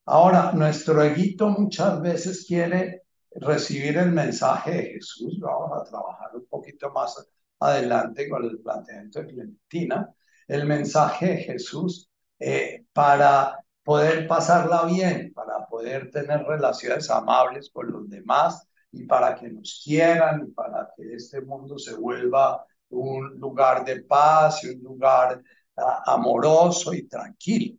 [0.06, 3.02] Ahora, nuestro eguito muchas veces quiere
[3.41, 7.28] recibir el mensaje de Jesús, vamos a trabajar un poquito más
[7.61, 10.14] adelante con el planteamiento de Clementina,
[10.49, 12.09] el mensaje de Jesús
[12.39, 19.34] eh, para poder pasarla bien, para poder tener relaciones amables con los demás y para
[19.34, 24.82] que nos quieran para que este mundo se vuelva un lugar de paz y un
[24.82, 25.43] lugar
[25.76, 27.76] ah, amoroso y tranquilo.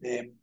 [0.00, 0.37] Eh,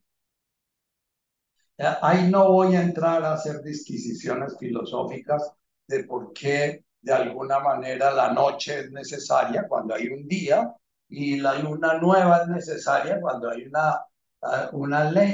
[1.78, 5.52] ahí no voy a entrar a hacer disquisiciones filosóficas
[5.88, 10.74] de por qué de alguna manera la noche es necesaria cuando hay un día
[11.08, 14.02] y la luna nueva es necesaria cuando hay una,
[14.42, 14.70] eh,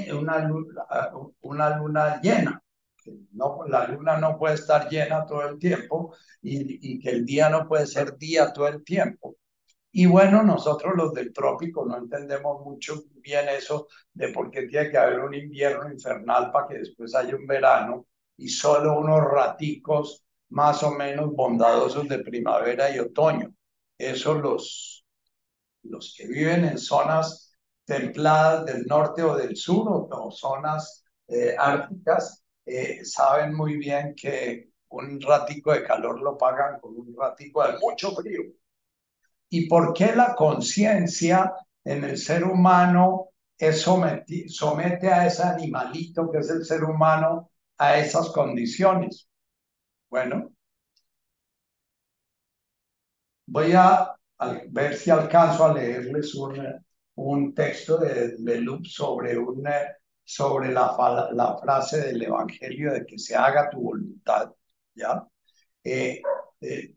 [0.07, 0.13] eh,
[1.41, 2.61] una luna llena.
[3.31, 7.49] No, la luna no puede estar llena todo el tiempo y, y que el día
[7.49, 9.35] no puede ser día todo el tiempo.
[9.93, 14.89] Y bueno, nosotros los del trópico no entendemos mucho bien eso de por qué tiene
[14.89, 18.05] que haber un invierno infernal para que después haya un verano
[18.37, 23.53] y solo unos raticos más o menos bondadosos de primavera y otoño.
[23.97, 25.05] Eso los,
[25.83, 32.43] los que viven en zonas templadas del norte o del sur o, zonas eh, árticas
[32.65, 37.77] eh, saben muy bien que un ratico de calor lo pagan con un ratico de
[37.79, 38.41] mucho frío
[39.51, 46.39] y por qué la conciencia en el ser humano es somete a ese animalito que
[46.39, 49.27] es el ser humano a esas condiciones.
[50.09, 50.51] Bueno,
[53.47, 54.15] voy a,
[54.69, 56.57] ver si alcanzo a leerles un,
[57.15, 59.63] un texto de, de sobre, un,
[60.23, 64.51] sobre la, la frase del Evangelio de que se haga tu voluntad.
[64.95, 65.27] ¿ya?
[65.83, 66.21] Eh,
[66.61, 66.95] eh,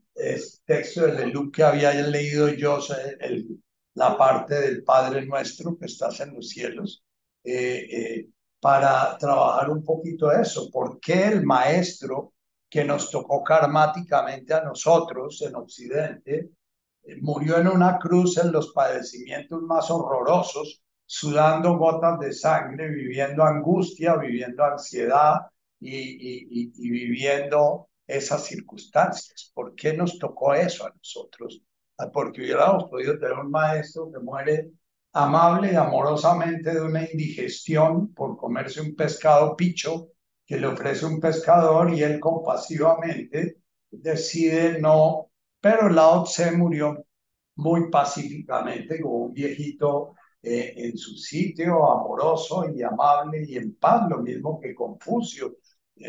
[0.65, 2.79] texto de Luke que había leído yo,
[3.21, 3.61] el,
[3.95, 7.05] la parte del Padre Nuestro que estás en los cielos,
[7.43, 8.29] eh, eh,
[8.61, 10.71] para trabajar un poquito eso.
[10.71, 12.33] ¿Por qué el Maestro
[12.69, 16.51] que nos tocó karmáticamente a nosotros en Occidente
[17.03, 23.45] eh, murió en una cruz en los padecimientos más horrorosos, sudando gotas de sangre, viviendo
[23.45, 25.41] angustia, viviendo ansiedad
[25.79, 29.51] y, y viviendo esas circunstancias.
[29.55, 31.63] ¿Por qué nos tocó eso a nosotros?
[31.99, 34.71] Ah, porque hubiéramos podido tener un maestro que muere
[35.13, 40.09] amable y amorosamente de una indigestión por comerse un pescado picho
[40.45, 43.59] que le ofrece un pescador y él compasivamente
[43.91, 45.31] decide no,
[45.61, 47.05] pero Lao Tse murió
[47.57, 54.09] muy pacíficamente como un viejito eh, en su sitio, amoroso y amable y en paz,
[54.11, 55.57] lo mismo que Confucio,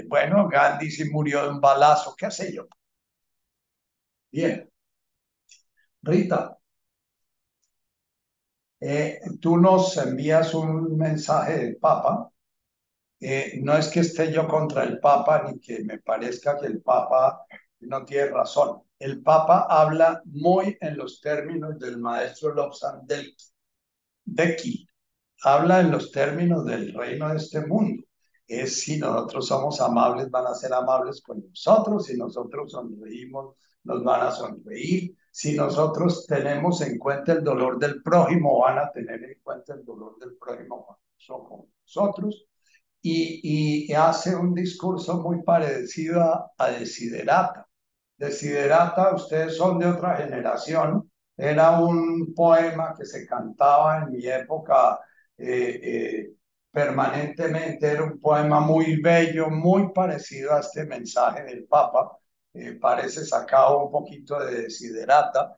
[0.07, 2.67] bueno, Gandhi se murió de un balazo, qué sé yo.
[4.31, 4.69] Bien.
[6.03, 6.57] Rita,
[8.79, 12.29] eh, tú nos envías un mensaje del Papa.
[13.19, 16.81] Eh, no es que esté yo contra el Papa ni que me parezca que el
[16.81, 17.45] Papa
[17.81, 18.83] no tiene razón.
[18.99, 23.35] El Papa habla muy en los términos del maestro Lobsang del
[24.25, 24.87] Deki,
[25.43, 28.03] habla en los términos del reino de este mundo.
[28.47, 34.03] Es si nosotros somos amables, van a ser amables con nosotros, si nosotros sonreímos, nos
[34.03, 39.23] van a sonreír, si nosotros tenemos en cuenta el dolor del prójimo, van a tener
[39.23, 40.85] en cuenta el dolor del prójimo
[41.27, 42.45] con nosotros.
[43.01, 47.67] Y, y hace un discurso muy parecido a, a Desiderata.
[48.17, 54.99] Desiderata, ustedes son de otra generación, era un poema que se cantaba en mi época
[55.37, 56.33] eh, eh,
[56.75, 62.17] permanentemente, era un poema muy bello, muy parecido a este mensaje del Papa,
[62.53, 65.55] eh, parece sacado un poquito de desiderata.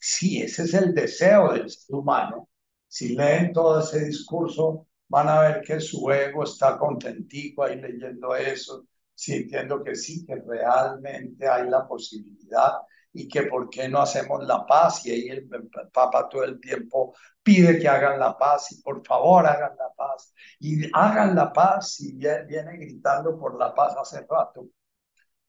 [0.00, 2.48] sí, ese es el deseo del ser humano.
[2.86, 8.36] Si leen todo ese discurso, van a ver que su ego está contentico ahí leyendo
[8.36, 12.74] eso, sintiendo que sí, que realmente hay la posibilidad
[13.12, 15.04] y que por qué no hacemos la paz.
[15.06, 15.48] Y ahí el,
[15.92, 20.32] Papa todo el tiempo pide que hagan la paz y por favor hagan la paz.
[20.60, 24.66] Y hagan la paz y viene gritando por la paz hace rato.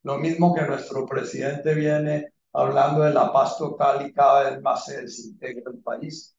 [0.04, 4.86] Lo mismo que nuestro presidente viene hablando de la paz total y cada vez más
[4.86, 6.36] se desintegra el país.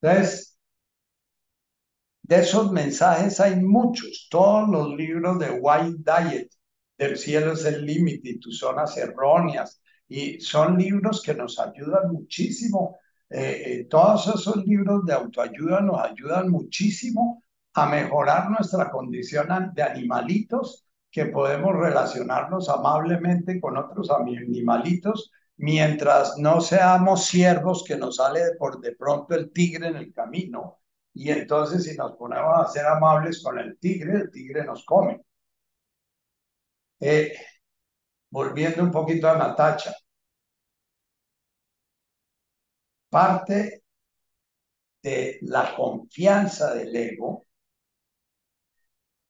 [0.00, 0.58] Entonces,
[2.22, 4.28] de esos mensajes hay muchos.
[4.30, 6.50] Todos los libros de White Diet,
[6.98, 9.80] del cielo es el límite y tus zonas erróneas.
[10.08, 12.98] Y son libros que nos ayudan muchísimo.
[13.30, 17.44] Eh, eh, todos esos libros de autoayuda nos ayudan muchísimo
[17.74, 26.60] a mejorar nuestra condición de animalitos, que podemos relacionarnos amablemente con otros animalitos mientras no
[26.60, 30.78] seamos siervos que nos sale por de pronto el tigre en el camino.
[31.12, 35.22] Y entonces si nos ponemos a ser amables con el tigre, el tigre nos come.
[37.00, 37.32] Eh,
[38.30, 39.94] volviendo un poquito a Natacha,
[43.10, 43.82] parte
[45.02, 47.46] de la confianza del ego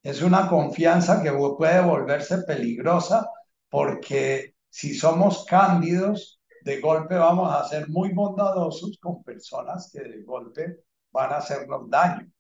[0.03, 3.29] es una confianza que puede volverse peligrosa
[3.69, 10.23] porque si somos cándidos, de golpe vamos a ser muy bondadosos con personas que de
[10.23, 12.31] golpe van a hacernos daño.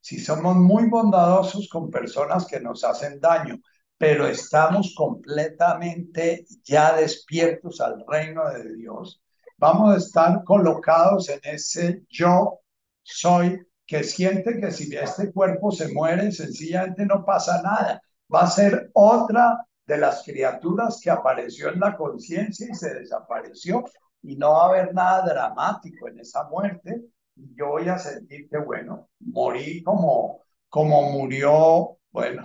[0.00, 3.58] Si somos muy bondadosos con personas que nos hacen daño,
[4.02, 9.22] pero estamos completamente ya despiertos al reino de Dios,
[9.56, 12.58] vamos a estar colocados en ese yo
[13.04, 18.02] soy que siente que si este cuerpo se muere, sencillamente no pasa nada.
[18.34, 23.84] Va a ser otra de las criaturas que apareció en la conciencia y se desapareció
[24.20, 27.04] y no va a haber nada dramático en esa muerte.
[27.36, 32.42] Y yo voy a sentir que, bueno, morí como, como murió, bueno,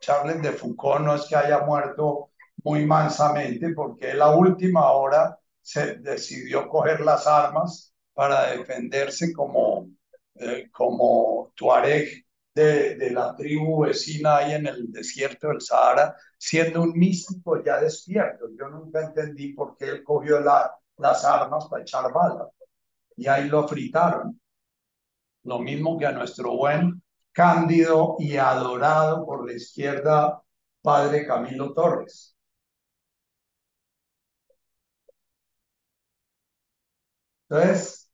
[0.00, 2.30] Charles de Foucault no es que haya muerto
[2.64, 9.88] muy mansamente, porque la última hora se decidió coger las armas para defenderse como,
[10.34, 12.24] eh, como Tuareg
[12.54, 17.80] de, de, la tribu vecina ahí en el desierto del Sahara, siendo un místico ya
[17.80, 18.46] despierto.
[18.58, 22.48] Yo nunca entendí por qué él cogió la, las armas para echar balas
[23.16, 24.40] y ahí lo fritaron.
[25.44, 27.02] Lo mismo que a nuestro buen
[27.36, 30.42] cándido y adorado por la izquierda,
[30.82, 32.34] padre Camilo Torres.
[37.48, 38.08] Entonces,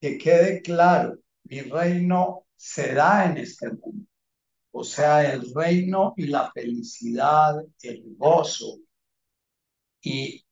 [0.00, 4.06] que quede claro, mi reino se da en este mundo.
[4.72, 8.78] O sea, el reino y la felicidad, el gozo
[10.02, 10.44] y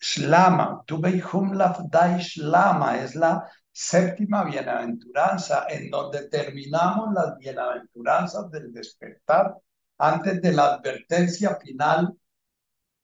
[0.00, 9.54] Shlama, Tubeihum Lafdai Shlama, es la séptima bienaventuranza, en donde terminamos las bienaventuranzas del despertar
[9.98, 12.16] antes de la advertencia final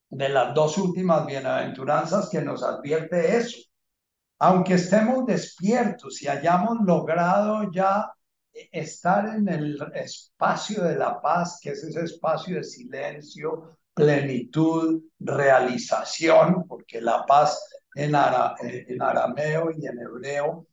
[0.08, 3.58] de las dos últimas bienaventuranzas que nos advierte eso.
[4.38, 8.10] Aunque estemos despiertos y hayamos logrado ya
[8.72, 16.66] estar en el espacio de la paz, que es ese espacio de silencio, plenitud, realización,
[16.68, 17.58] porque la paz
[17.94, 20.66] en, arameo y en hebreo,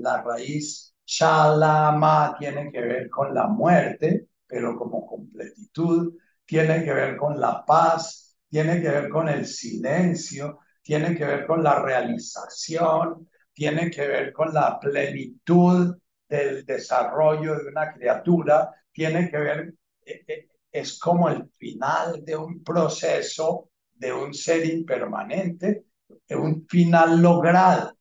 [0.00, 6.14] la raíz shalama tiene que ver con la muerte, pero como completitud,
[6.44, 11.46] tiene que ver con la paz, tiene que ver con el silencio, tiene que ver
[11.46, 15.96] con la realización, tiene que ver con la plenitud
[16.28, 19.74] del desarrollo de una criatura, tiene que ver
[20.04, 20.48] eh, eh,
[20.80, 25.86] es como el final de un proceso de un ser impermanente,
[26.28, 27.96] de un final logrado.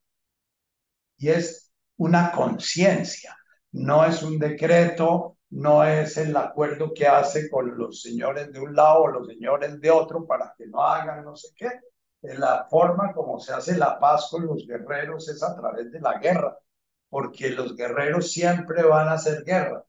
[1.17, 3.37] Y es una conciencia,
[3.71, 8.75] no es un decreto, no es el acuerdo que hace con los señores de un
[8.75, 11.69] lado o los señores de otro para que no hagan no sé qué.
[12.21, 16.17] La forma como se hace la paz con los guerreros es a través de la
[16.19, 16.57] guerra,
[17.09, 19.85] porque los guerreros siempre van a hacer guerra.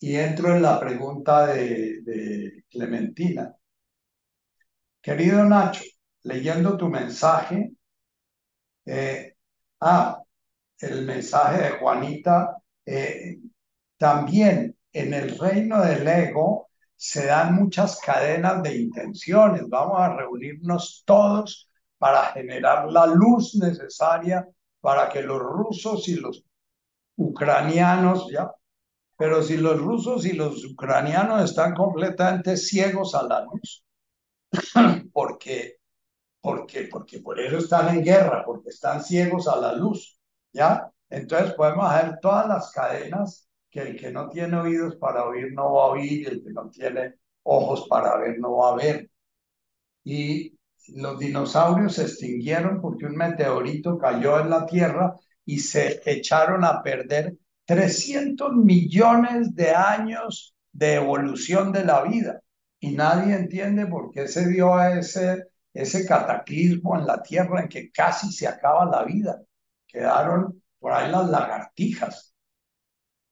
[0.00, 3.54] Y entro en la pregunta de, Clementina.
[5.00, 5.82] Querido Nacho,
[6.22, 7.72] leyendo tu mensaje,
[8.84, 9.34] eh,
[9.80, 10.22] ah,
[10.80, 13.38] el mensaje de Juanita, eh,
[13.96, 19.68] también en el reino del ego se dan muchas cadenas de intenciones.
[19.68, 24.46] Vamos a reunirnos todos para generar la luz necesaria
[24.80, 26.44] para que los rusos y los
[27.16, 28.50] ucranianos, ya
[29.18, 33.84] pero si los rusos y los ucranianos están completamente ciegos a la luz,
[35.12, 35.78] porque,
[36.40, 40.20] porque, porque por eso están en guerra, porque están ciegos a la luz,
[40.52, 40.88] ¿ya?
[41.10, 45.72] Entonces podemos hacer todas las cadenas que el que no tiene oídos para oír no
[45.72, 49.10] va a oír, y el que no tiene ojos para ver no va a ver.
[50.04, 50.56] Y
[50.94, 56.84] los dinosaurios se extinguieron porque un meteorito cayó en la Tierra y se echaron a
[56.84, 57.36] perder
[57.68, 62.40] 300 millones de años de evolución de la vida
[62.80, 65.44] y nadie entiende por qué se dio a ese,
[65.74, 69.42] ese cataclismo en la Tierra en que casi se acaba la vida.
[69.86, 72.34] Quedaron por ahí las lagartijas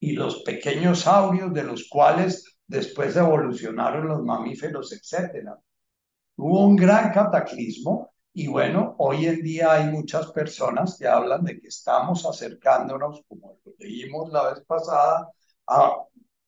[0.00, 5.48] y los pequeños saurios de los cuales después evolucionaron los mamíferos, etc.
[6.36, 11.58] Hubo un gran cataclismo y bueno, hoy en día hay muchas personas que hablan de
[11.58, 15.30] que estamos acercándonos, como leímos la vez pasada,
[15.66, 15.94] a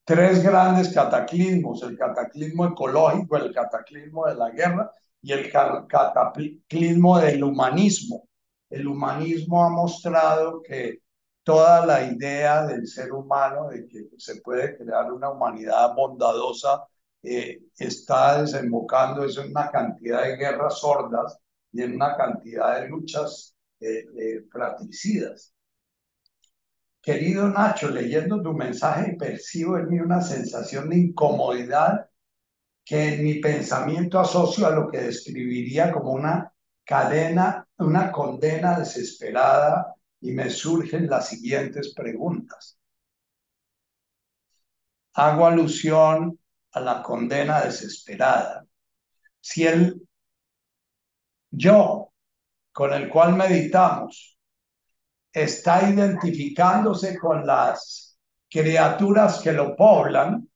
[0.05, 4.91] tres grandes cataclismos, el cataclismo ecológico, el cataclismo de la guerra
[5.23, 8.29] y el cataclismo del humanismo.
[8.69, 10.99] El humanismo ha mostrado que
[11.43, 16.85] toda la idea del ser humano de que se puede crear una humanidad bondadosa
[17.23, 21.39] eh, está desembocando en una cantidad de guerras sordas
[21.73, 24.45] y en una cantidad de luchas eh, eh.
[27.01, 32.09] Querido Nacho, leyendo tu mensaje percibo en mí una sensación de incomodidad
[32.85, 36.53] que en mi pensamiento asocio a lo que describiría como una
[36.85, 42.79] cadena, una condena desesperada y me surgen las siguientes preguntas.
[45.15, 46.39] Hago alusión
[46.73, 48.67] a la condena desesperada.
[49.41, 50.08] Si el
[51.51, 52.13] yo
[52.73, 54.39] con el cual meditamos
[55.33, 58.19] está identificándose con las
[58.49, 60.49] criaturas que lo poblan,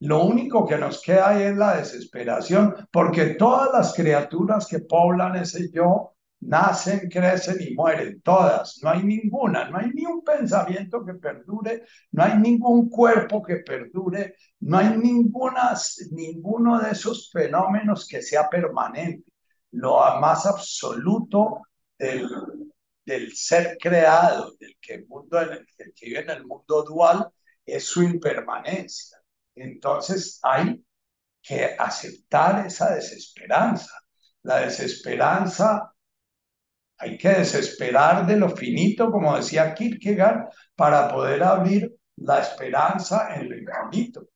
[0.00, 5.70] lo único que nos queda es la desesperación, porque todas las criaturas que poblan ese
[5.72, 11.14] yo nacen, crecen y mueren, todas, no hay ninguna, no hay ni un pensamiento que
[11.14, 15.74] perdure, no hay ningún cuerpo que perdure, no hay ninguna,
[16.10, 19.24] ninguno de esos fenómenos que sea permanente
[19.76, 21.62] lo más absoluto
[21.98, 22.28] del,
[23.04, 27.28] del ser creado, del que, mundo, el que vive en el mundo dual,
[27.64, 29.18] es su impermanencia.
[29.54, 30.82] Entonces hay
[31.42, 33.92] que aceptar esa desesperanza.
[34.42, 35.92] La desesperanza,
[36.98, 43.50] hay que desesperar de lo finito, como decía Kierkegaard, para poder abrir la esperanza en
[43.50, 44.28] lo infinito.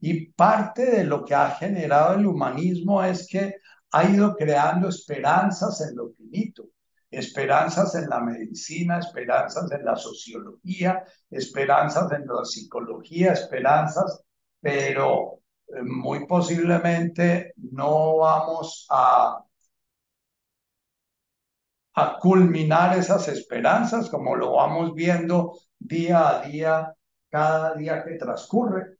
[0.00, 3.56] Y parte de lo que ha generado el humanismo es que
[3.92, 6.64] ha ido creando esperanzas en lo finito,
[7.10, 14.22] esperanzas en la medicina, esperanzas en la sociología, esperanzas en la psicología, esperanzas,
[14.60, 19.44] pero eh, muy posiblemente no vamos a,
[21.94, 26.94] a culminar esas esperanzas como lo vamos viendo día a día,
[27.28, 28.99] cada día que transcurre.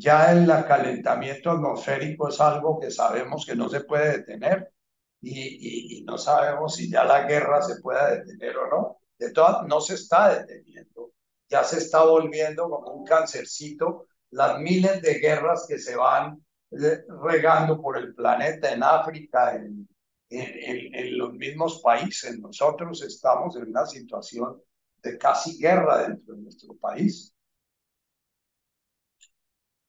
[0.00, 4.72] Ya el calentamiento atmosférico es algo que sabemos que no se puede detener
[5.20, 9.00] y, no sabemos si ya la guerra se puede detener o no.
[9.18, 11.12] De todas, no se está deteniendo.
[11.50, 17.04] Ya se está volviendo como un cancercito las miles de guerras que se van eh,
[17.22, 19.86] regando por el planeta, en África, en,
[20.30, 22.38] en, en, los mismos países.
[22.38, 24.62] Nosotros estamos en una situación
[25.02, 27.34] de casi guerra dentro de nuestro país.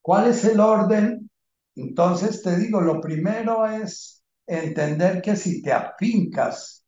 [0.02, 1.30] ¿Cuál es el orden?
[1.76, 6.86] Entonces te digo, lo primero es entender que si te afincas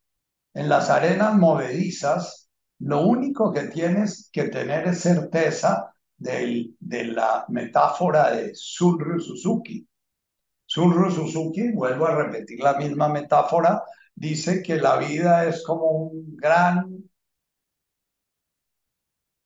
[0.53, 2.49] en las arenas movedizas,
[2.79, 6.73] lo único que tienes que tener es certeza de
[7.05, 9.87] la metáfora de Sunryu Suzuki.
[10.65, 13.83] Sunryu Suzuki, vuelvo a repetir la misma metáfora,
[14.15, 17.03] dice que la vida es como un gran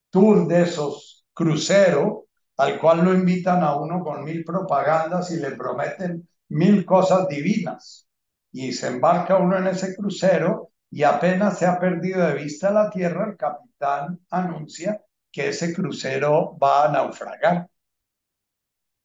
[0.09, 2.26] tour de esos cruceros
[2.58, 8.08] al cual lo invitan a uno con mil propagandas y le prometen mil cosas divinas.
[8.51, 12.89] Y se embarca uno en ese crucero y apenas se ha perdido de vista la
[12.89, 15.01] tierra, el capitán anuncia
[15.32, 17.70] que ese crucero va a naufragar.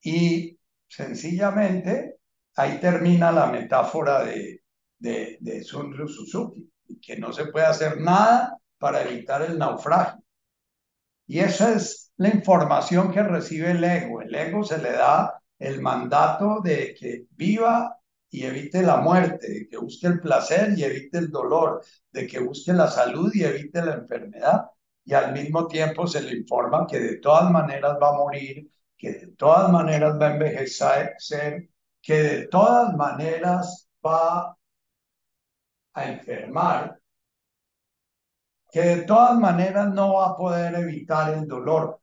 [0.03, 2.17] Y sencillamente
[2.57, 4.63] ahí termina la metáfora de,
[4.99, 6.71] de, de Sun Suzuki,
[7.03, 10.23] que no se puede hacer nada para evitar el naufragio.
[11.27, 14.23] Y esa es la información que recibe el ego.
[14.23, 17.99] El ego se le da el mandato de que viva
[18.31, 22.39] y evite la muerte, de que busque el placer y evite el dolor, de que
[22.41, 24.67] busque la salud y evite la enfermedad.
[25.05, 29.13] Y al mismo tiempo se le informa que de todas maneras va a morir, que
[29.13, 31.17] de todas maneras va a envejecer,
[32.01, 34.57] que de todas maneras va
[35.95, 37.03] a enfermar
[38.73, 42.02] que de todas maneras no va a poder evitar el dolor.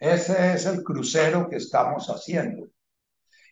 [0.00, 2.68] Ese es el crucero que estamos haciendo.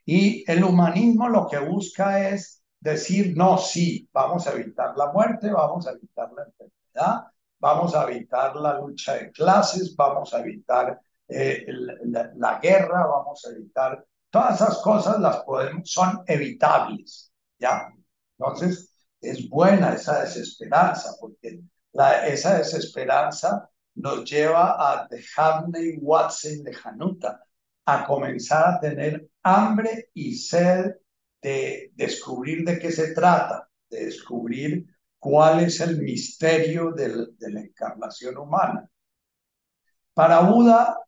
[0.07, 5.51] Y el humanismo lo que busca es decir, no, sí, vamos a evitar la muerte,
[5.51, 7.25] vamos a evitar la enfermedad,
[7.59, 13.45] vamos a evitar la lucha de clases, vamos a evitar eh, la, la, guerra, vamos
[13.45, 17.93] a evitar todas esas cosas las podemos, son evitables, ¿ya?
[18.39, 18.91] Entonces,
[19.21, 21.61] es buena esa desesperanza, porque
[21.93, 23.69] la, esa desesperanza
[23.99, 27.45] nos lleva a dejarme Watson de Hanuta,
[27.87, 30.93] a comenzar a tener hambre y sed
[31.41, 34.87] de descubrir de qué se trata, de descubrir
[35.19, 37.09] cuál es el misterio de
[37.51, 38.89] la encarnación humana.
[40.15, 40.99] Para Buda,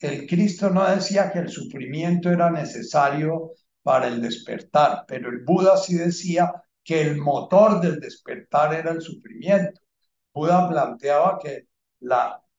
[0.00, 3.52] el Cristo no decía que el sufrimiento era necesario
[3.82, 6.52] para el despertar, pero el Buda sí decía
[6.82, 9.80] que el motor del despertar era el sufrimiento.
[10.32, 11.66] Buda planteaba que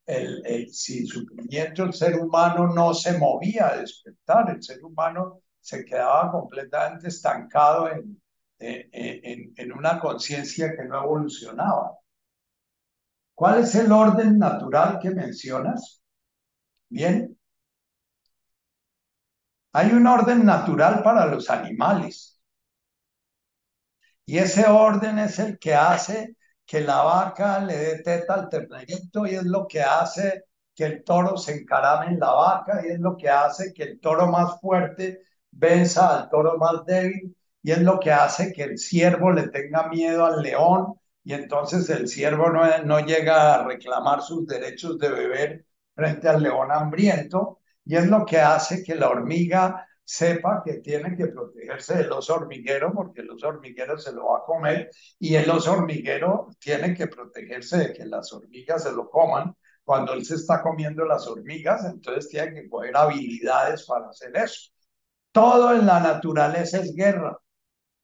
[0.06, 5.42] el, el, sin sufrimiento el ser humano no se movía a despertar, el ser humano
[5.60, 8.22] se quedaba completamente estancado en,
[8.60, 11.98] en una conciencia que no evolucionaba.
[13.36, 16.02] ¿Cuál es el orden natural que mencionas?
[16.90, 17.38] Bien.
[19.74, 22.42] Hay un orden natural para los animales.
[24.26, 26.37] Y ese orden es el que hace
[26.68, 30.46] que la vaca le dé teta al ternerito y es lo que hace
[30.76, 34.00] que el toro se encarame en la vaca y es lo que hace que el
[34.00, 38.78] toro más fuerte venza al toro más débil y es lo que hace que el
[38.78, 44.22] ciervo le tenga miedo al león y entonces el ciervo no, no llega a reclamar
[44.22, 45.66] sus derechos de beber
[45.96, 51.18] frente al león hambriento y es lo que hace que la hormiga sepa que tiene
[51.18, 54.90] que protegerse del oso hormiguero porque el oso hormiguero se lo va a comer
[55.20, 59.54] y el oso hormiguero tiene que protegerse de que las hormigas se lo coman.
[59.84, 64.72] Cuando él se está comiendo las hormigas, entonces tiene que coger habilidades para hacer eso.
[65.34, 67.38] Todo en la naturaleza es guerra,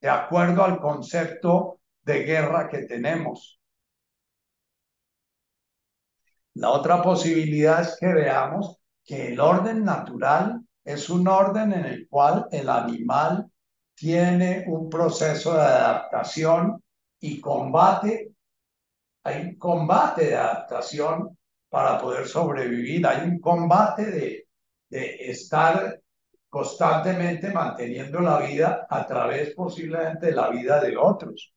[0.01, 3.61] de acuerdo al concepto de guerra que tenemos.
[6.55, 12.07] La otra posibilidad es que veamos que el orden natural es un orden en el
[12.07, 13.49] cual el animal
[13.95, 16.83] tiene un proceso de adaptación
[17.19, 18.33] y combate.
[19.23, 21.37] Hay un combate de adaptación
[21.69, 23.07] para poder sobrevivir.
[23.07, 24.47] Hay un combate de,
[24.89, 25.99] de estar
[26.49, 31.53] constantemente manteniendo la vida a través posiblemente de la vida de otros.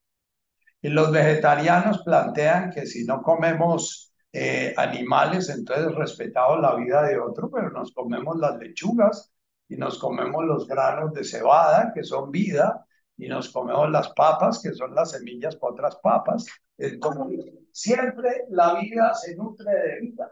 [0.81, 4.06] Y los vegetarianos plantean que si no comemos
[4.39, 9.33] eh, animales, entonces respetamos la vida de otro, pero nos comemos las lechugas
[9.67, 14.61] y nos comemos los granos de cebada, que son vida, y nos comemos las papas,
[14.63, 16.45] que son las semillas para otras papas.
[16.77, 20.31] Entonces, siempre la vida se nutre de vida.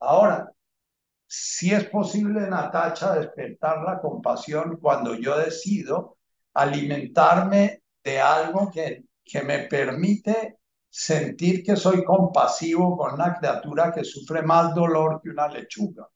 [0.00, 0.50] Ahora,
[1.24, 6.16] si es posible, Natacha, despertar la compasión cuando yo decido
[6.54, 10.57] alimentarme de algo que, que me permite
[10.88, 16.08] sentir que soy compasivo con una criatura que sufre más dolor que una lechuga.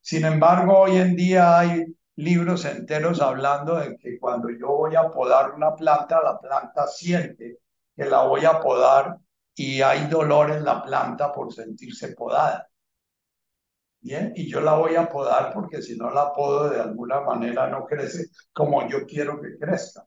[0.00, 1.84] Sin embargo, hoy en día hay
[2.16, 7.58] libros enteros hablando de que cuando yo voy a podar una planta, la planta siente
[7.96, 9.18] que la voy a podar
[9.54, 12.68] y hay dolor en la planta por sentirse podada.
[14.00, 17.68] Bien, y yo la voy a podar porque si no la podo de alguna manera
[17.68, 20.06] no crece como yo quiero que crezca.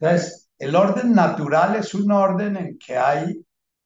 [0.00, 3.42] Entonces, el orden natural es un orden en que hay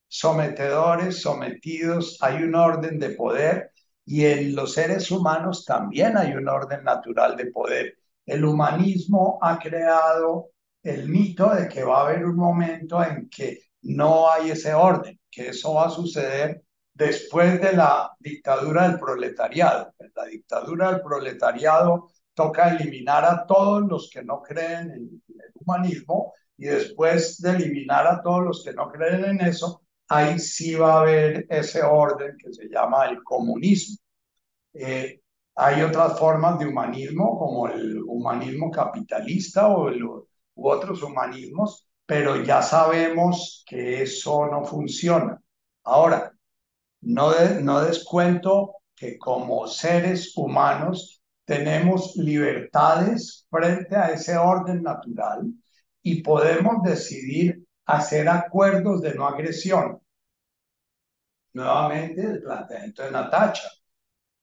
[0.08, 3.70] sometedores, sometidos, hay un orden de poder
[4.04, 7.96] y en los seres humanos también hay un orden natural de poder.
[8.26, 10.50] el humanismo ha creado
[10.82, 15.20] el mito de que va a haber un momento en que no hay ese orden,
[15.30, 19.94] que eso va a suceder después de la dictadura del proletariado.
[19.98, 25.52] En la dictadura del proletariado toca eliminar a todos los que no creen en el
[25.54, 30.74] humanismo y después de eliminar a todos los que no creen en eso, ahí sí
[30.74, 33.96] va a haber ese orden que se llama el comunismo.
[34.74, 35.20] Eh,
[35.56, 39.90] hay otras formas de humanismo, como el humanismo capitalista o
[40.56, 45.40] u otros humanismos, pero ya sabemos que eso no funciona.
[45.84, 46.32] Ahora,
[47.02, 55.52] no, no descuento que como seres humanos tenemos libertades frente a ese orden natural
[56.04, 60.00] y podemos decidir hacer acuerdos de no agresión.
[61.54, 63.68] Nuevamente el planteamiento de Natacha.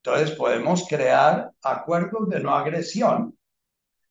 [0.03, 3.37] Entonces podemos crear acuerdos de no agresión.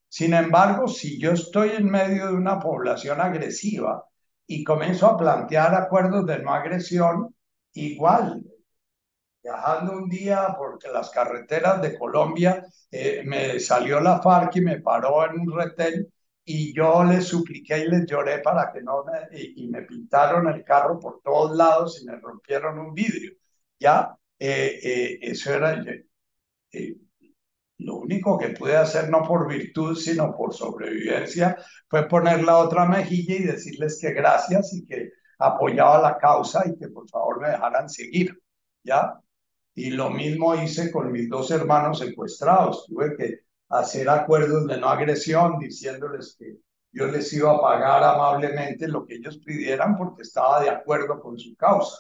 [0.09, 4.05] Sin embargo, si yo estoy en medio de una población agresiva
[4.47, 7.35] y comienzo a plantear acuerdos de no agresión,
[7.73, 8.45] igual,
[9.43, 14.81] viajando un día porque las carreteras de Colombia eh, me salió la FARC y me
[14.81, 16.13] paró en un retén
[16.53, 20.65] y yo les supliqué y les lloré para que no me, y, me pintaron el
[20.65, 23.33] carro por todos lados y me rompieron un vidrio.
[23.79, 25.81] Ya, eh, eh, eso era,
[26.73, 26.97] eh,
[27.79, 31.57] lo único que pude hacer no por virtud, sino por sobrevivencia,
[31.89, 36.77] fue poner la otra mejilla y decirles que gracias y que apoyaba la causa y
[36.77, 38.37] que por favor me dejaran seguir.
[38.83, 39.15] ¿Ya?
[39.75, 42.87] Y lo mismo hice con mis dos hermanos secuestrados.
[42.87, 43.41] Tuve que
[43.71, 46.59] hacer acuerdos de no agresión, diciéndoles que
[46.93, 51.39] yo les iba a pagar amablemente lo que ellos pidieran porque estaba de acuerdo con
[51.39, 51.99] su causa.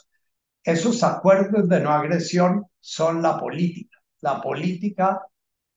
[0.64, 3.98] Esos acuerdos de no agresión son la política.
[4.20, 5.22] La política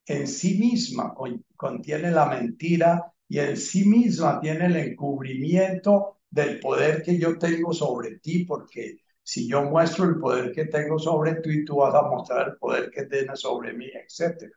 [0.05, 1.13] en sí misma
[1.55, 7.73] contiene la mentira y en sí misma tiene el encubrimiento del poder que yo tengo
[7.73, 12.03] sobre ti, porque si yo muestro el poder que tengo sobre ti, tú vas a
[12.03, 14.51] mostrar el poder que tienes sobre mí, etc.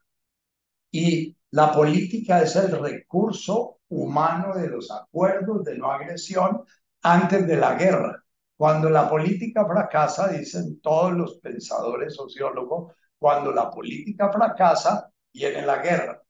[0.98, 6.64] Y la política es el recurso humano de los acuerdos de no agresión
[7.02, 8.24] antes de la guerra.
[8.56, 15.82] Cuando la política fracasa, dicen todos los pensadores sociólogos, cuando la política fracasa, viene la
[15.82, 16.22] guerra.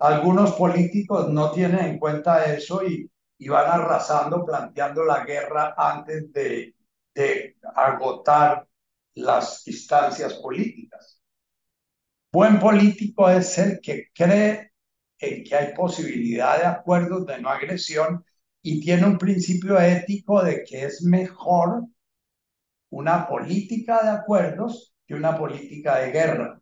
[0.00, 3.10] Algunos políticos no tienen en cuenta eso y,
[3.48, 6.76] van arrasando, planteando la guerra antes de
[7.74, 8.68] agotar
[9.14, 11.21] las instancias políticas.
[12.32, 14.72] Buen político es el que cree
[15.18, 18.24] en que hay posibilidad de acuerdos de no agresión
[18.62, 21.84] y tiene un principio ético de que es mejor
[22.90, 26.58] una política de acuerdos que una política de guerra.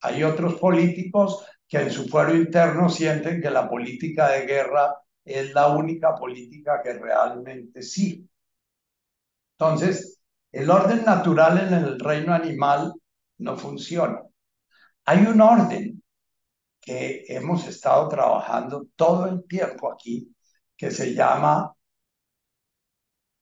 [0.00, 5.54] Hay otros políticos que en su fuero interno sienten que la política de guerra es
[5.54, 8.26] la única política que realmente sirve.
[9.56, 10.20] Entonces,
[10.50, 12.92] el orden natural en el reino animal
[13.38, 14.29] no funciona.
[15.10, 16.04] Hay un orden
[16.80, 20.32] que hemos estado trabajando todo el tiempo aquí,
[20.76, 21.74] que se llama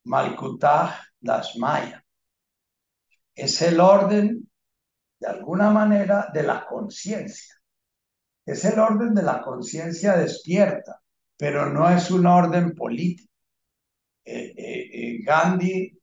[0.05, 2.03] Malkutaj Dasmaya.
[3.35, 4.49] Es el orden,
[5.19, 7.61] de alguna manera, de la conciencia.
[8.43, 10.99] Es el orden de la conciencia despierta,
[11.37, 13.31] pero no es un orden político.
[14.25, 15.98] Eh, eh, eh, Gandhi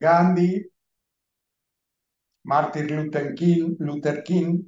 [0.00, 0.64] Gandhi,
[2.44, 4.62] Martin Luther King, Luther King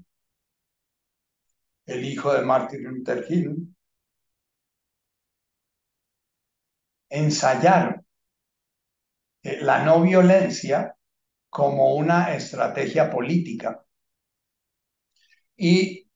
[1.91, 3.75] el hijo de Martin Luther King,
[7.09, 8.07] ensayaron
[9.43, 10.95] eh, la no violencia
[11.49, 13.85] como una estrategia política.
[15.57, 16.09] Y,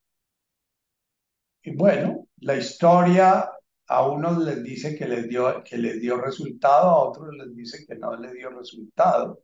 [1.63, 3.51] y, bueno, la historia
[3.87, 7.85] a unos les dice que les dio, que les dio resultado, a otros les dice
[7.87, 9.43] que no les dio resultado.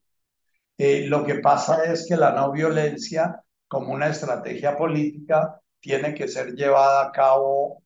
[0.79, 6.29] Eh, lo que pasa es que la no violencia como una estrategia política tiene que
[6.29, 7.83] ser llevada a cabo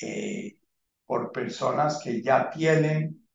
[0.00, 0.56] eh,
[1.06, 3.26] por personas que ya tienen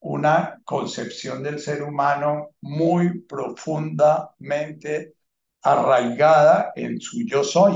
[0.00, 5.14] una concepción del ser humano muy profundamente
[5.62, 7.74] arraigada en su yo soy,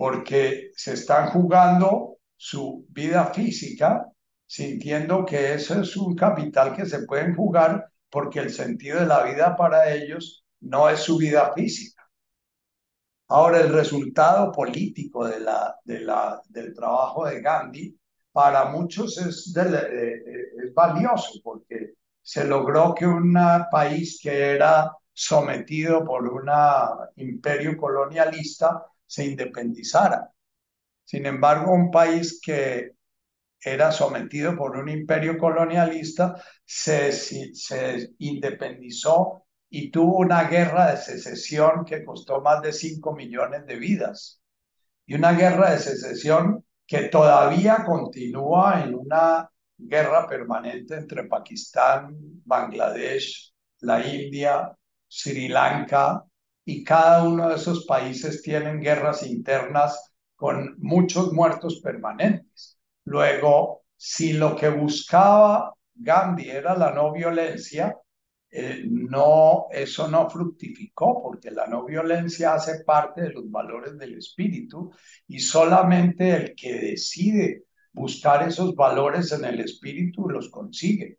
[0.00, 4.06] porque se están jugando su vida física
[4.46, 9.22] sintiendo que eso es un capital que se pueden jugar porque el sentido de la
[9.24, 12.02] vida para ellos no es su vida física.
[13.28, 17.94] Ahora, el resultado político de la, de la, del trabajo de Gandhi
[18.32, 21.92] para muchos es, es valioso porque
[22.22, 23.36] se logró que un
[23.70, 26.48] país que era sometido por un
[27.16, 30.30] imperio colonialista se independizara.
[31.04, 32.92] Sin embargo, un país que
[33.60, 41.84] era sometido por un imperio colonialista, se, se independizó y tuvo una guerra de secesión
[41.84, 44.40] que costó más de 5 millones de vidas.
[45.06, 53.52] Y una guerra de secesión que todavía continúa en una guerra permanente entre Pakistán, Bangladesh,
[53.80, 54.70] la India,
[55.08, 56.24] Sri Lanka,
[56.70, 62.78] y cada uno de esos países tienen guerras internas con muchos muertos permanentes.
[63.04, 67.96] Luego, si lo que buscaba Gandhi era la no violencia,
[68.52, 74.16] eh, no, eso no fructificó porque la no violencia hace parte de los valores del
[74.16, 74.92] espíritu
[75.26, 81.18] y solamente el que decide buscar esos valores en el espíritu los consigue.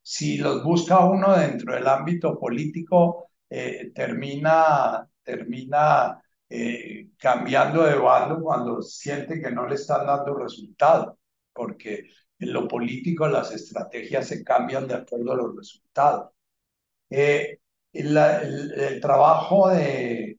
[0.00, 8.40] Si los busca uno dentro del ámbito político, eh, termina, termina eh, cambiando de bando
[8.42, 11.18] cuando siente que no le están dando resultado
[11.52, 16.30] porque en lo político las estrategias se cambian de acuerdo a los resultados.
[17.10, 17.58] Eh,
[17.92, 20.38] el, trabajo de,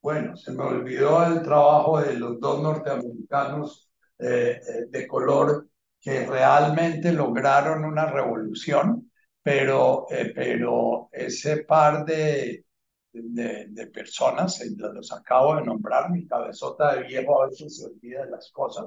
[0.00, 3.91] Bueno, se me olvidó el trabajo de los dos norteamericanos
[4.22, 5.68] eh, de color
[6.00, 9.10] que realmente lograron una revolución
[9.42, 12.64] pero, eh, pero ese par de,
[13.12, 18.24] de, personas, eh, los acabo de nombrar, mi cabezota de viejo a veces se olvida
[18.24, 18.86] de las cosas,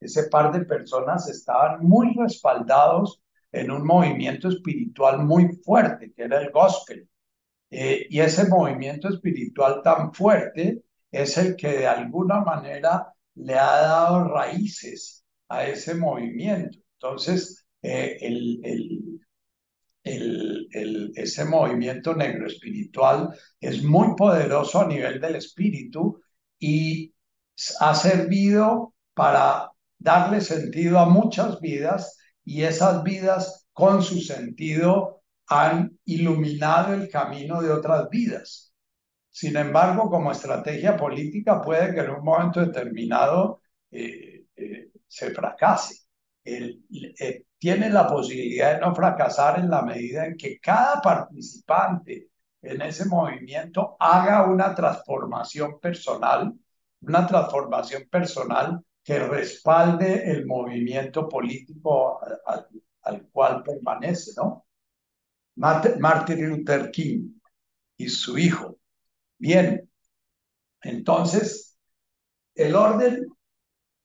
[0.00, 3.22] ese par de personas estaban muy respaldados
[3.52, 7.06] en un movimiento espiritual muy fuerte, que era el gospel.
[7.70, 13.80] Eh, y ese movimiento espiritual tan fuerte es el que de alguna manera le ha
[13.82, 16.78] dado raíces a ese movimiento.
[16.94, 19.20] Entonces, el,
[20.02, 26.20] ese movimiento negro espiritual es muy poderoso a nivel del espíritu
[26.58, 27.14] y
[27.80, 35.98] ha servido para darle sentido a muchas vidas y esas vidas con su sentido han
[36.04, 38.69] iluminado el camino de otras vidas.
[39.30, 45.96] Sin embargo, como estrategia política puede que en un momento determinado eh, eh, se fracase.
[46.44, 46.78] Eh,
[47.58, 52.30] tiene la posibilidad de no fracasar en la medida en que cada participante
[52.62, 56.52] en ese movimiento haga una transformación personal,
[57.02, 62.20] una transformación personal que respalde el movimiento político
[63.02, 64.66] al, cual permanece, ¿no?
[65.56, 67.32] Martin Luther King
[67.96, 68.79] y su hijo.
[69.40, 69.88] Bien,
[70.82, 71.78] entonces,
[72.54, 73.26] el orden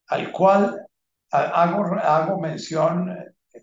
[0.08, 0.88] al cual
[1.30, 3.14] hago, hago mención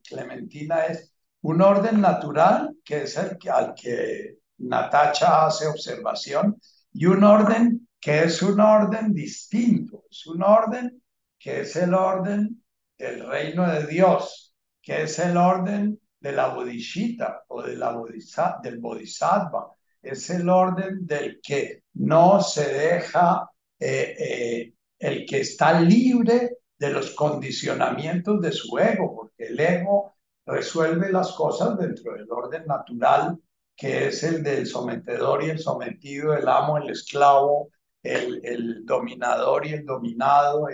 [0.06, 6.60] Clementina es un orden natural, que es el que, al que Natacha hace observación,
[6.92, 11.02] y un orden que es un orden distinto, es un orden
[11.38, 12.62] que es el orden
[12.98, 20.28] del reino de Dios, que es el orden de la bodhisattva o del bodhisattva, es
[20.30, 23.48] el orden del que no se deja,
[23.78, 30.14] eh, eh, el que está libre de los condicionamientos de su ego, porque el ego
[30.44, 33.38] resuelve las cosas dentro del orden natural,
[33.76, 37.70] que es el del sometedor y el sometido, el amo, el esclavo,
[38.02, 40.66] el, dominador y el dominado.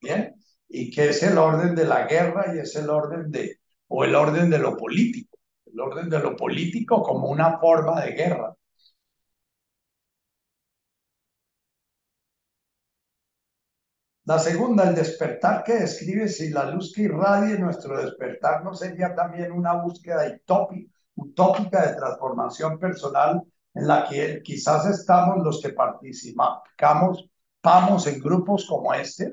[0.00, 0.34] Bien,
[0.68, 4.14] y que es el orden de la guerra y es el orden de, o el
[4.14, 5.35] orden de lo político,
[5.76, 8.56] el orden de lo político como una forma de guerra.
[14.24, 19.14] La segunda, el despertar que describe, si la luz que irradie nuestro despertar no sería
[19.14, 20.24] también una búsqueda
[21.14, 23.42] utópica de transformación personal
[23.74, 27.28] en la que quizás estamos los que participamos
[27.62, 29.30] vamos en grupos como este.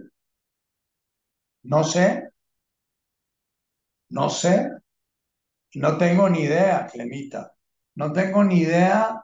[1.73, 2.05] No sé,
[4.09, 4.82] no sé,
[5.75, 7.53] no tengo ni idea, Clemita,
[7.95, 9.23] no tengo ni idea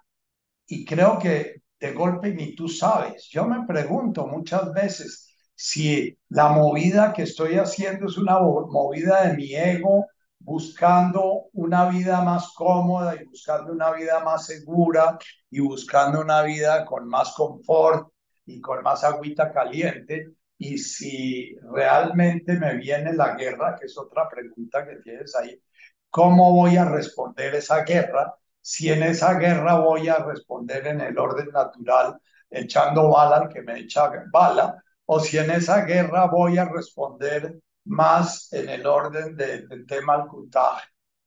[0.67, 3.27] y creo que de golpe ni tú sabes.
[3.31, 9.35] Yo me pregunto muchas veces, si la movida que estoy haciendo es una movida de
[9.35, 10.07] mi ego,
[10.39, 15.17] buscando una vida más cómoda y buscando una vida más segura
[15.49, 18.09] y buscando una vida con más confort
[18.45, 20.33] y con más agüita caliente.
[20.57, 25.61] Y si realmente me viene la guerra, que es otra pregunta que tienes ahí,
[26.09, 28.35] ¿cómo voy a responder esa guerra?
[28.61, 33.61] Si en esa guerra voy a responder en el orden natural, echando bala al que
[33.61, 39.35] me echa bala, o si en esa guerra voy a responder más en el orden
[39.35, 40.27] del tema al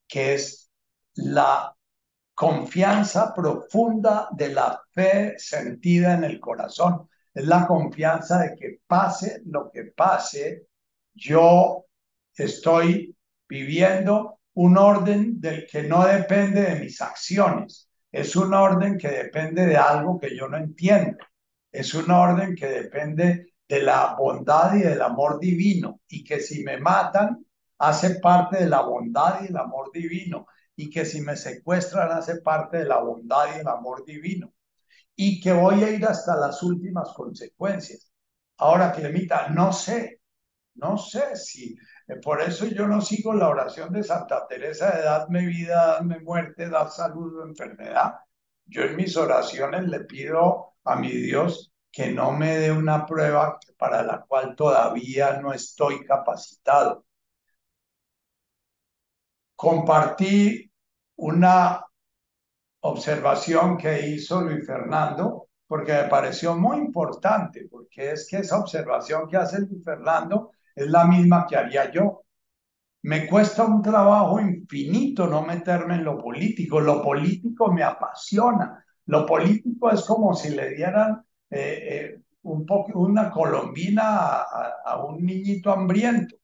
[0.06, 0.70] que es
[1.14, 1.74] la
[2.34, 7.08] confianza profunda de la fe sentida en el corazón.
[7.34, 10.66] Es la confianza de que pase lo que pase,
[11.14, 11.86] yo
[12.34, 13.16] estoy
[13.48, 17.88] viviendo un orden del que no depende de mis acciones.
[18.10, 21.18] Es un orden que depende de algo que yo no entiendo.
[21.70, 26.62] Es un orden que depende de la bondad y del amor divino y que si
[26.62, 27.44] me matan
[27.78, 30.46] hace parte de la bondad y el amor divino
[30.76, 34.52] y que si me secuestran hace parte de la bondad y el amor divino
[35.16, 38.10] y que voy a ir hasta las últimas consecuencias.
[38.58, 40.20] Ahora, Clemita, no sé,
[40.74, 41.76] no sé si,
[42.16, 46.68] por eso yo no sigo la oración de Santa Teresa de dadme vida, dadme muerte,
[46.68, 48.14] dad salud o enfermedad.
[48.66, 53.58] Yo en mis oraciones le pido a mi Dios que no me dé una prueba
[53.76, 57.04] para la cual todavía no estoy capacitado.
[59.54, 60.70] Compartí
[61.16, 61.84] una
[62.80, 69.28] observación que hizo Luis Fernando porque me pareció muy importante, porque es que esa observación
[69.28, 72.22] que hace Luis Fernando es la misma que haría yo.
[73.02, 76.80] Me cuesta un trabajo infinito no meterme en lo político.
[76.80, 78.84] Lo político me apasiona.
[79.06, 84.42] Lo político es como si le dieran eh, eh, una colombina
[84.84, 86.36] a, un niñito hambriento.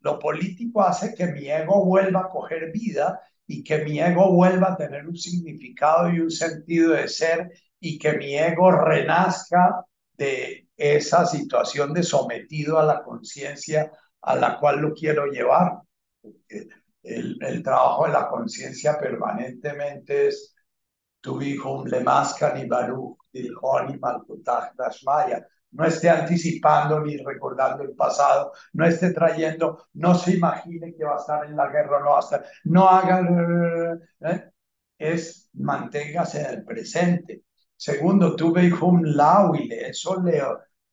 [0.00, 4.72] Lo político hace que mi ego vuelva a coger vida y que mi ego vuelva
[4.72, 9.84] a tener un significado y un sentido de ser y que mi ego renazca
[10.16, 13.90] de esa situación de sometido a la conciencia
[14.22, 15.80] a la cual lo quiero llevar.
[17.02, 20.54] El, el trabajo de la conciencia permanentemente es
[21.20, 23.18] tu hijo le ni Baruch
[25.74, 31.16] no esté anticipando ni recordando el pasado, no esté trayendo, no se imagine que va
[31.16, 34.50] a estar en la guerra, no va a estar, no haga, ¿eh?
[34.98, 37.42] es manténgase en el presente.
[37.84, 40.40] Segundo, tuve un lauile, eso le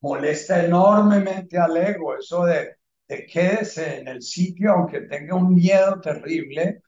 [0.01, 2.75] molesta enormemente al ego, eso de,
[3.07, 6.81] de quédese en el sitio aunque tenga un miedo terrible,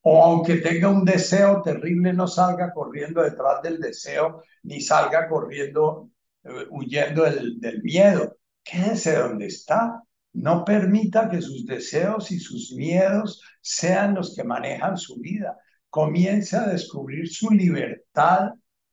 [0.00, 6.08] o aunque tenga un deseo terrible, no salga corriendo detrás del deseo, ni salga corriendo,
[6.44, 8.38] eh, huyendo del, del miedo.
[8.64, 10.02] Quédese donde está.
[10.32, 15.58] No permita que sus deseos y sus miedos sean los que manejan su vida.
[15.90, 18.52] Comience a descubrir su libertad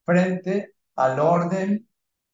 [0.09, 1.87] frente al orden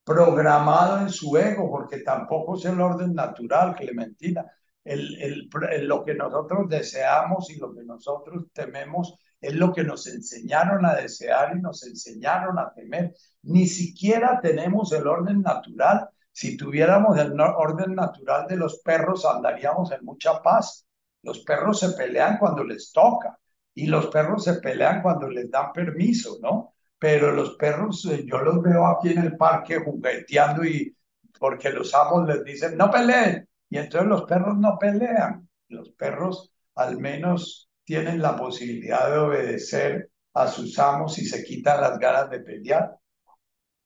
[0.03, 4.45] programado en su ego, porque tampoco es el orden natural, Clementina
[4.85, 10.95] lo que nosotros deseamos y lo que nosotros tememos es lo que nos enseñaron a
[10.95, 13.13] desear y nos enseñaron a temer.
[13.43, 16.09] Ni siquiera tenemos el orden natural.
[16.31, 20.85] Si tuviéramos el orden natural de los perros, andaríamos en mucha paz.
[21.23, 23.37] Los perros se pelean cuando les toca
[23.73, 26.74] y los perros se pelean cuando les dan permiso, ¿no?
[26.99, 30.95] Pero los perros, eh, yo los veo aquí en el parque jugueteando y
[31.39, 36.51] porque los amos les dicen, no peleen, y entonces los perros no pelean, los perros
[36.75, 42.29] al menos tienen la posibilidad de obedecer a sus amos y se quitan las ganas
[42.29, 42.97] de pelear.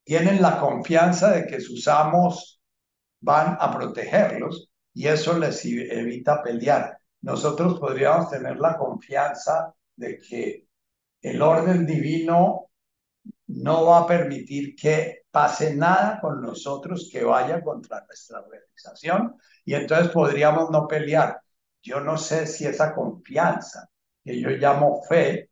[0.04, 2.62] Tienen la confianza de que sus amos
[3.22, 6.98] van a protegerlos y eso les evita pelear.
[7.22, 10.66] Nosotros podríamos tener la confianza de que
[11.22, 12.69] el orden divino
[13.50, 19.36] no va a permitir que pase nada con nosotros que vaya contra nuestra realización
[19.66, 21.42] y entonces podríamos no pelear.
[21.82, 23.90] Yo no sé si esa confianza
[24.24, 25.50] que yo llamo fe,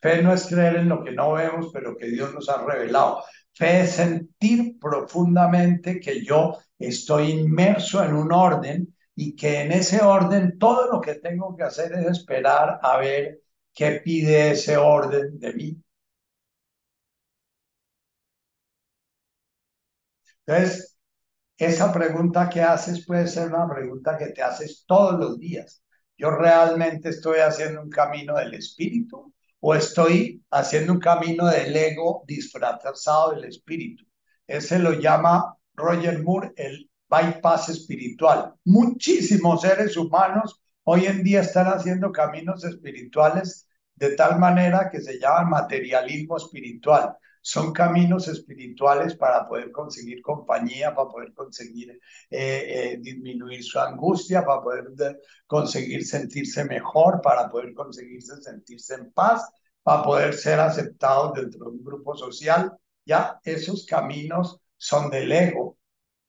[0.00, 3.22] fe no es creer en lo que no vemos, pero que Dios nos ha revelado.
[3.52, 10.00] Fe es sentir profundamente que yo estoy inmerso en un orden y que en ese
[10.02, 13.40] orden todo lo que tengo que hacer es esperar a ver
[13.74, 15.82] qué pide ese orden de mí.
[20.48, 20.96] Entonces,
[21.58, 25.82] esa pregunta que haces puede ser una pregunta que te haces todos los días.
[26.16, 32.24] ¿Yo realmente estoy haciendo un camino del espíritu o estoy haciendo un camino del ego
[32.26, 34.06] disfrazado del espíritu?
[34.46, 38.54] Ese lo llama Roger Moore el bypass espiritual.
[38.64, 45.18] Muchísimos seres humanos hoy en día están haciendo caminos espirituales de tal manera que se
[45.18, 47.14] llaman materialismo espiritual
[47.48, 51.98] son caminos espirituales para poder conseguir compañía, para poder conseguir eh,
[52.30, 54.84] eh, disminuir su angustia, para poder
[55.46, 59.48] conseguir sentirse mejor, para poder conseguirse sentirse en paz,
[59.82, 62.70] para poder ser aceptados dentro de un grupo social.
[63.06, 65.78] Ya esos caminos son del ego.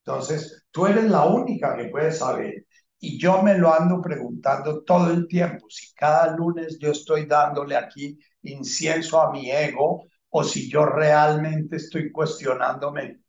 [0.06, 2.66] Entonces, tú eres la única que puedes saber.
[2.98, 5.66] Y yo me lo ando preguntando todo el tiempo.
[5.70, 11.78] Si cada lunes yo estoy dándole aquí incienso a mi ego, o si yo realmente
[11.78, 13.22] estoy cuestionándome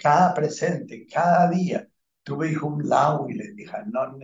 [0.00, 1.88] cada presente, cada día.
[2.22, 4.16] Tuve hijum lau y le dije, no,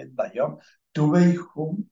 [0.93, 1.85] tuve hijum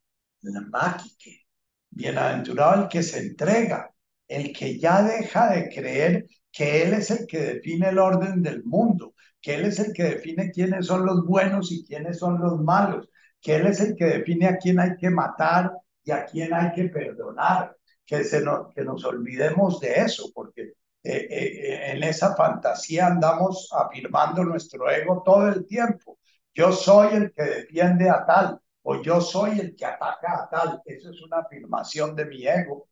[0.42, 1.46] la máquique.
[1.90, 3.94] Bienaventurado el que se entrega,
[4.26, 8.64] el que ya deja de creer que Él es el que define el orden del
[8.64, 12.60] mundo, que Él es el que define quiénes son los buenos y quiénes son los
[12.60, 13.08] malos,
[13.40, 15.72] que Él es el que define a quién hay que matar
[16.04, 17.76] y a quién hay que perdonar,
[18.08, 20.72] que, se nos, que nos olvidemos de eso, porque eh,
[21.04, 26.18] eh, eh, en esa fantasía andamos afirmando nuestro ego todo el tiempo.
[26.54, 30.82] Yo soy el que defiende a tal o yo soy el que ataca a tal.
[30.86, 32.88] Eso es una afirmación de mi ego.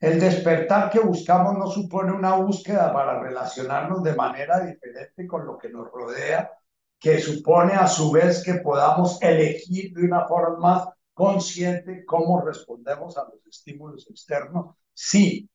[0.00, 5.58] El despertar que buscamos no supone una búsqueda para relacionarnos de manera diferente con lo
[5.58, 6.50] que nos rodea,
[6.98, 13.24] que supone a su vez que podamos elegir de una forma consciente cómo respondemos a
[13.24, 14.76] los estímulos externos.
[14.94, 15.48] Sí,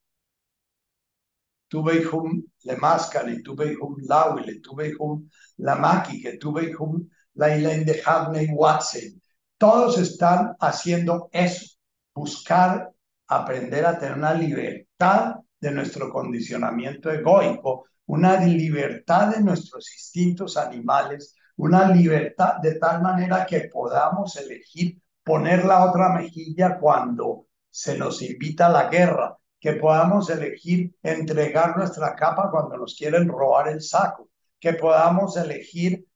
[1.67, 7.47] tuve hum le mascali, tuve hum lauile, tuve hum la maki, que tuve hum la
[7.47, 8.01] de
[8.43, 9.21] y watson.
[9.57, 11.77] Todos están haciendo eso,
[12.13, 12.91] buscar
[13.27, 21.35] aprender a tener una libertad de nuestro condicionamiento egoico, una libertad de nuestros instintos animales,
[21.57, 28.21] una libertad de tal manera que podamos elegir poner la otra mejilla cuando se nos
[28.21, 33.81] invita a la guerra, que podamos elegir entregar nuestra capa cuando nos quieren robar el
[33.81, 36.07] saco, que podamos elegir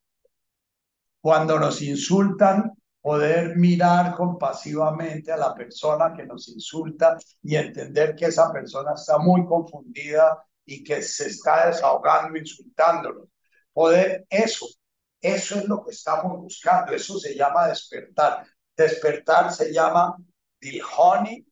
[1.20, 2.72] cuando nos insultan,
[3.02, 9.18] poder mirar compasivamente a la persona que nos insulta y entender que esa persona está
[9.18, 13.28] muy confundida y que se está desahogando, insultándonos.
[13.74, 14.66] Poder eso,
[15.20, 18.46] eso es lo que estamos buscando, eso se llama despertar.
[18.82, 20.16] Despertar se llama
[20.60, 21.46] Dilhoni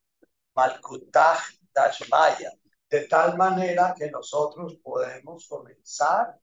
[0.56, 1.38] Malkutah
[1.72, 2.50] Dashmaya,
[2.90, 6.36] de tal manera que nosotros podemos comenzar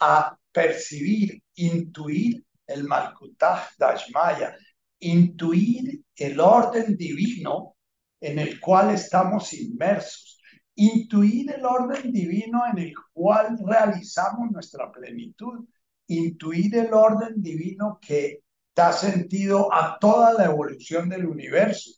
[0.00, 4.56] a percibir, intuir el Malkutah Dashmaya,
[5.00, 7.76] intuir el orden divino
[8.18, 10.40] en el cual estamos inmersos,
[10.76, 15.66] intuir el orden divino en el cual realizamos nuestra plenitud,
[16.06, 18.41] intuir el orden divino que
[18.74, 21.90] da sentido a toda la evolución del universo.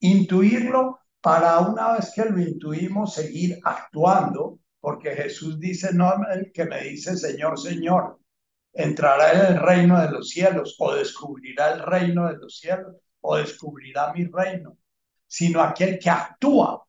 [0.00, 6.64] Intuirlo para una vez que lo intuimos seguir actuando, porque Jesús dice, no el que
[6.64, 8.18] me dice Señor, Señor,
[8.72, 13.36] entrará en el reino de los cielos o descubrirá el reino de los cielos o
[13.36, 14.76] descubrirá mi reino,
[15.26, 16.84] sino aquel que actúa.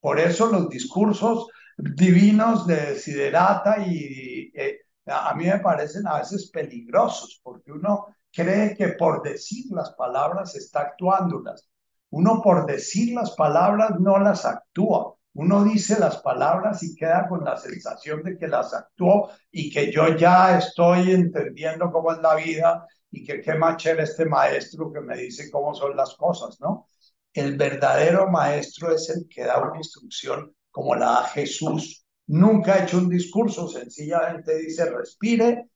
[0.00, 4.79] Por eso los discursos divinos de Desiderata y eh,
[5.10, 10.54] a mí me parecen a veces peligrosos, porque uno cree que por decir las palabras
[10.54, 11.68] está actuándolas.
[12.10, 15.14] Uno por decir las palabras no las actúa.
[15.34, 19.92] Uno dice las palabras y queda con la sensación de que las actuó y que
[19.92, 25.00] yo ya estoy entendiendo cómo es la vida y que qué machera este maestro que
[25.00, 26.88] me dice cómo son las cosas, ¿no?
[27.32, 32.84] El verdadero maestro es el que da una instrucción como la da Jesús nunca ha
[32.84, 35.68] hecho un discurso, sencillamente dice respire,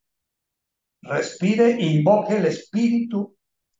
[1.02, 3.36] respire, invoque el espíritu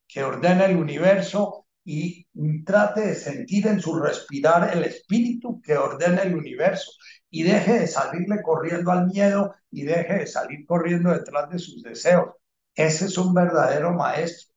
[0.06, 2.26] que ordena el universo y
[2.64, 6.90] trate de sentir en su respirar el espíritu que ordena el universo
[7.30, 11.82] y deje de salirle corriendo al miedo y deje de salir corriendo detrás de sus
[11.82, 12.30] deseos.
[12.74, 14.52] Ese es un verdadero maestro.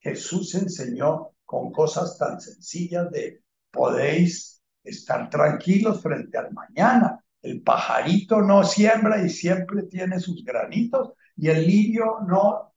[0.00, 3.40] Jesús enseñó con cosas tan sencillas de
[3.70, 7.21] podéis estar tranquilos frente al mañana.
[7.42, 12.72] El pajarito no siembra y siempre tiene sus granitos y el lirio no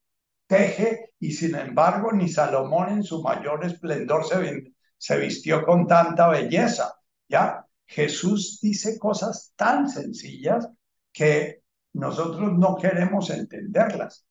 [0.48, 6.28] teje y sin embargo ni Salomón en su mayor esplendor se, se vistió con tanta
[6.28, 6.96] belleza.
[7.28, 7.66] ¿Ya?
[7.86, 10.68] Jesús dice cosas tan sencillas
[11.12, 11.64] que
[11.94, 14.26] nosotros no queremos entenderlas.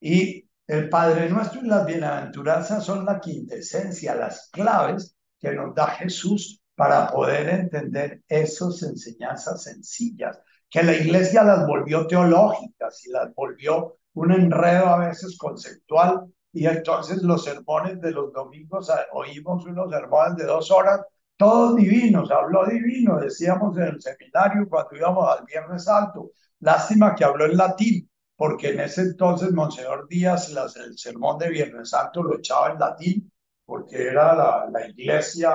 [0.00, 5.88] Y el Padre Nuestro y las bienaventuranzas son la quintesencia, las claves que nos da
[5.88, 13.32] Jesús para poder entender esas enseñanzas sencillas, que la iglesia las volvió teológicas y las
[13.36, 19.64] volvió un enredo a veces conceptual y entonces los sermones de los domingos ah, oímos
[19.64, 21.02] unos sermones de dos horas,
[21.36, 26.32] todos divinos, habló divino, decíamos en el seminario cuando íbamos al Viernes Santo.
[26.58, 31.48] Lástima que habló en latín, porque en ese entonces Monseñor Díaz las, el sermón de
[31.48, 33.32] Viernes Santo lo echaba en latín,
[33.64, 35.52] porque era la, la iglesia,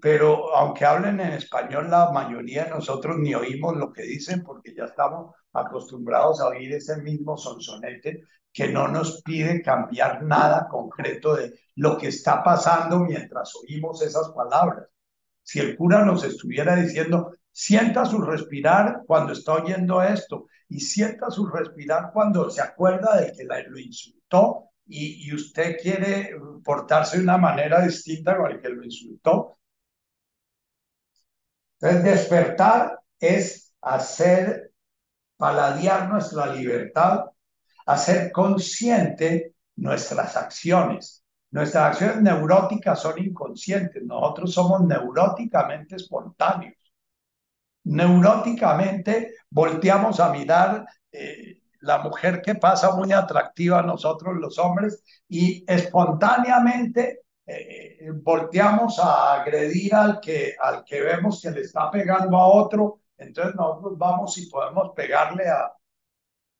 [0.00, 4.74] pero aunque hablen en español, la mayoría de nosotros ni oímos lo que dicen porque
[4.74, 11.36] ya estamos acostumbrados a oír ese mismo sonsonete que no nos pide cambiar nada concreto
[11.36, 14.88] de lo que está pasando mientras oímos esas palabras.
[15.42, 21.30] Si el cura nos estuviera diciendo, sienta su respirar cuando está oyendo esto y sienta
[21.30, 26.34] su respirar cuando se acuerda de que lo insultó y, usted quiere
[26.64, 29.58] portarse de una manera distinta con el que lo insultó,
[31.80, 34.72] entonces, despertar es hacer
[35.36, 37.24] paladear nuestra libertad,
[37.86, 41.24] hacer consciente nuestras acciones.
[41.50, 46.76] Nuestras acciones neuróticas son inconscientes, nosotros somos neuróticamente espontáneos.
[47.84, 55.02] Neuróticamente volteamos a mirar eh, la mujer que pasa muy atractiva a nosotros los hombres
[55.28, 62.36] y espontáneamente eh, volteamos a agredir al que, al que vemos que le está pegando
[62.36, 65.72] a otro, entonces nosotros vamos y podemos pegarle a...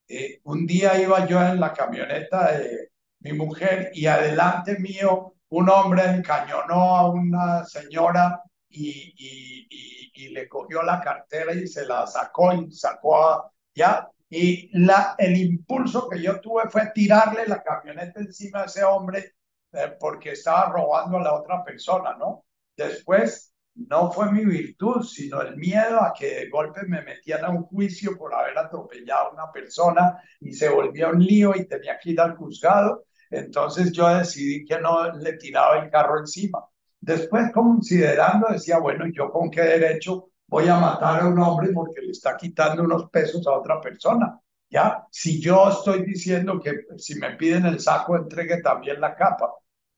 [0.09, 2.91] Eh, un día iba yo en la camioneta de
[3.21, 10.49] mi mujer y adelante mío un hombre encañonó a una señora y, y, y, le
[10.49, 14.09] cogió la cartera y se la sacó y sacó a, ya.
[14.31, 14.70] Y
[15.19, 19.35] el impulso que yo tuve fue tirarle la camioneta encima a ese hombre
[19.73, 22.44] eh, porque estaba robando a la otra persona, ¿no?
[22.77, 27.51] Después, no fue mi virtud, sino el miedo a que de golpe me metían a
[27.51, 31.98] un juicio por haber atropellado a una persona y se volvía un lío y tenía
[31.98, 33.05] que ir al juzgado.
[33.31, 36.65] Entonces yo decidí que no le tiraba el carro encima.
[37.01, 42.01] Después, considerando, decía, bueno, ¿yo con qué derecho voy a matar a un hombre porque
[42.03, 44.39] le está quitando unos pesos a otra persona?
[44.69, 45.07] ¿Ya?
[45.11, 49.53] Si yo estoy diciendo que si me piden el saco, entregue también la capa.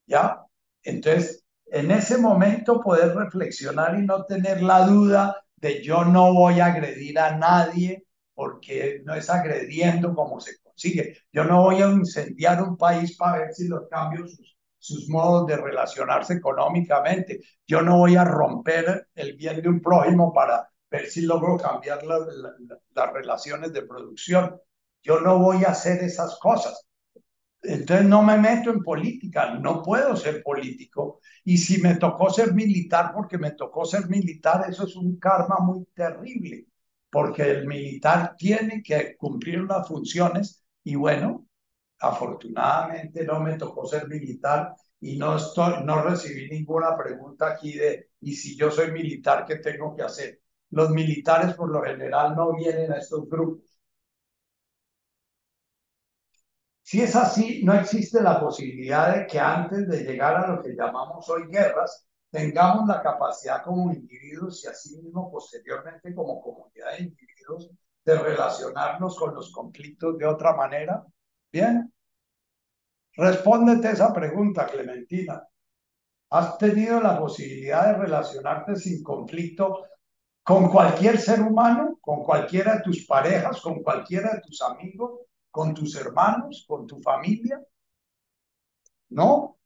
[0.06, 0.44] ¿Ya?
[0.82, 6.60] Entonces, en ese momento poder reflexionar y no tener la duda de yo no voy
[6.60, 8.04] a agredir a nadie
[8.34, 11.16] porque no es agrediendo como se consigue.
[11.32, 14.26] Yo no voy a incendiar un país para ver si los cambio
[14.82, 17.40] sus, modos de relacionarse económicamente.
[17.66, 22.02] Yo no voy a romper el bien de un prójimo para ver si logro cambiar
[22.04, 24.60] las relaciones de producción.
[25.02, 26.86] Yo no voy a hacer esas cosas.
[27.62, 31.20] Entonces no me meto en política, no puedo ser político.
[31.44, 35.58] Y si me tocó ser militar, porque me tocó ser militar, eso es un karma
[35.60, 36.66] muy terrible,
[37.08, 41.46] porque el militar tiene que cumplir unas funciones y bueno,
[42.02, 48.10] afortunadamente no me tocó ser militar y no, estoy, no recibí ninguna pregunta aquí de,
[48.20, 50.40] ¿y si yo soy militar, qué tengo que hacer?
[50.70, 53.78] Los militares por lo general no vienen a estos grupos.
[56.82, 60.74] Si es así, no existe la posibilidad de que antes de llegar a lo que
[60.74, 67.70] llamamos hoy guerras, tengamos la capacidad como individuos y asimismo posteriormente como comunidad de individuos
[68.04, 71.04] de relacionarnos con los conflictos de otra manera.
[71.52, 71.91] Bien,
[73.16, 75.42] respóndete esa pregunta, Clementina.
[76.30, 79.82] ¿Has tenido la posibilidad de relacionarte sin conflicto
[80.42, 85.20] con cualquier ser humano, con cualquiera de tus parejas, con cualquiera de tus amigos,
[85.50, 87.62] con tus hermanos, con tu familia.
[89.10, 89.58] No.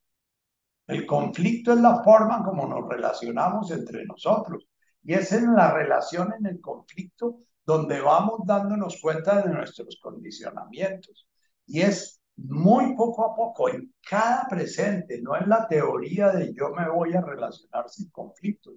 [0.86, 4.68] El conflicto es la forma como nos relacionamos entre nosotros.
[5.02, 11.27] Y es en la relación, en el conflicto, donde vamos dándonos cuenta de nuestros condicionamientos.
[11.66, 16.71] Y es muy poco a poco, en cada presente, no en la teoría de yo
[16.71, 18.75] me voy a relacionar sin conflictos.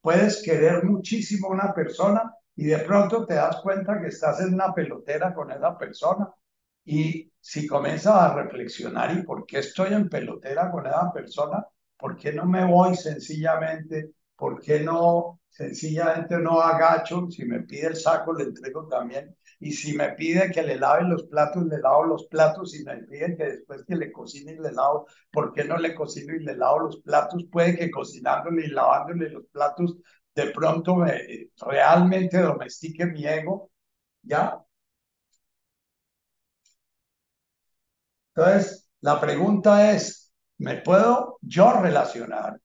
[0.00, 4.54] Puedes querer muchísimo a una persona y de pronto te das cuenta que estás en
[4.54, 6.28] una pelotera con esa persona
[6.84, 11.66] y si comienzas a reflexionar y por qué estoy en pelotera con esa persona,
[11.96, 17.88] por qué no me voy sencillamente, por qué no sencillamente no agacho, si me pide
[17.88, 21.78] el saco le entrego también y si me pide que le lave los platos, le
[21.78, 22.72] lavo los platos.
[22.72, 25.94] Si me pide que después que le cocine y le lavo, ¿por qué no le
[25.94, 27.44] cocino y le lavo los platos?
[27.52, 29.96] Puede que cocinándole y lavándole los platos,
[30.34, 33.70] de pronto me, realmente domestique mi ego,
[34.22, 34.64] ¿ya?
[38.34, 42.60] Entonces, la pregunta es, ¿me puedo yo relacionar?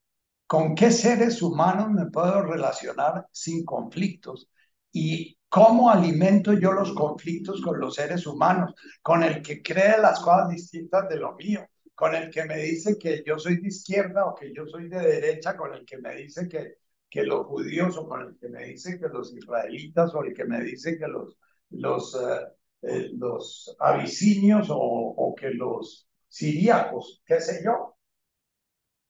[0.47, 4.49] ¿Con qué seres humanos me puedo relacionar sin conflictos?
[4.95, 8.73] Y ¿Cómo alimento yo los conflictos con los seres humanos?
[9.01, 12.97] Con el que cree las cosas distintas de lo mío, con el que me dice
[12.97, 16.13] que yo soy de izquierda o que yo soy de derecha, con el que me
[16.15, 20.23] dice que, que los judíos o con el que me dice que los israelitas o
[20.23, 21.37] el que me dice que los,
[21.69, 22.47] los, eh,
[22.81, 27.95] eh, los abisinios o, o que los siríacos, qué sé yo.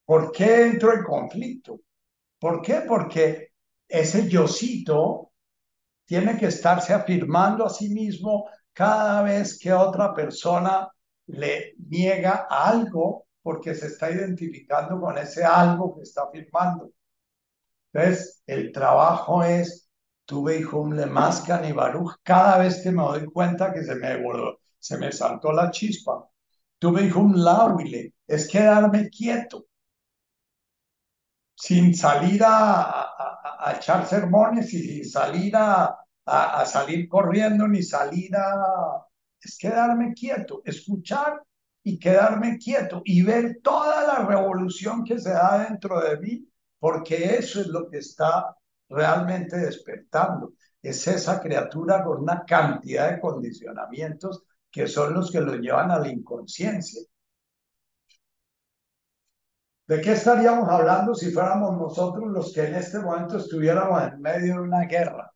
[0.06, 1.82] ¿Por qué entro en conflicto?
[2.38, 2.84] ¿Por qué?
[2.88, 3.53] Porque
[3.88, 5.32] ese yocito
[6.06, 10.88] tiene que estarse afirmando a sí mismo cada vez que otra persona
[11.27, 16.90] le niega algo porque se está identificando con ese algo que está afirmando.
[17.94, 19.90] Entonces, el trabajo es,
[20.26, 24.22] tuve hijum le mascan y baruch, cada vez que me doy cuenta que se me,
[24.80, 26.27] se me saltó la chispa.
[26.77, 29.65] Tuve hijum lauile, es quedarme quieto,
[31.56, 33.07] sin salir a,
[33.60, 39.06] a, echar sermones y sin salir a, a, salir corriendo ni salir a...
[39.41, 41.41] Es quedarme quieto, escuchar
[41.84, 46.48] y quedarme quieto y ver toda la revolución que se da dentro de mí,
[46.80, 48.56] porque eso es lo que está
[48.90, 50.53] realmente despertando.
[50.82, 55.99] Es esa criatura con una cantidad de condicionamientos que son los que lo llevan a
[55.99, 57.02] la inconsciencia.
[59.88, 64.56] ¿De qué estaríamos hablando si fuéramos nosotros los que en este momento estuviéramos en medio
[64.56, 65.32] de una guerra?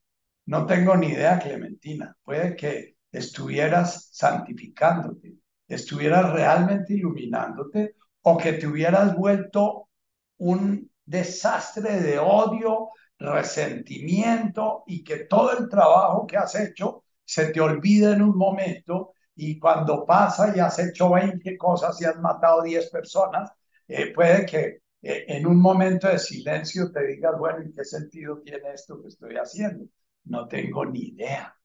[0.47, 2.17] No tengo ni idea, Clementina.
[2.23, 5.35] Puede que estuvieras santificándote,
[5.67, 9.89] estuvieras realmente iluminándote o que te hubieras vuelto
[10.37, 12.89] un desastre de odio,
[13.19, 19.13] resentimiento y que todo el trabajo que has hecho se te olvida en un momento
[19.35, 23.51] y cuando pasa y has hecho 20 cosas y has matado 10 personas,
[23.89, 28.39] eh, puede que eh, en un momento de silencio te digas, bueno, ¿y qué sentido
[28.41, 29.85] tiene esto que estoy haciendo?
[30.25, 31.55] No tengo ni idea,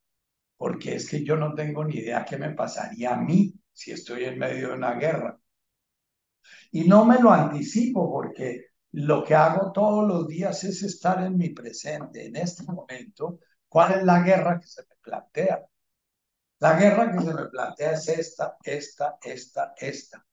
[0.57, 4.25] porque es que yo no tengo ni idea qué me pasaría a mí si estoy
[4.25, 5.39] en medio de una guerra.
[6.73, 11.37] Y no me lo anticipo porque lo que hago todos los días es estar en
[11.37, 15.65] mi presente, en este momento, cuál es la guerra que se me plantea.
[16.61, 20.25] La guerra que se me plantea es esta, esta, esta, esta.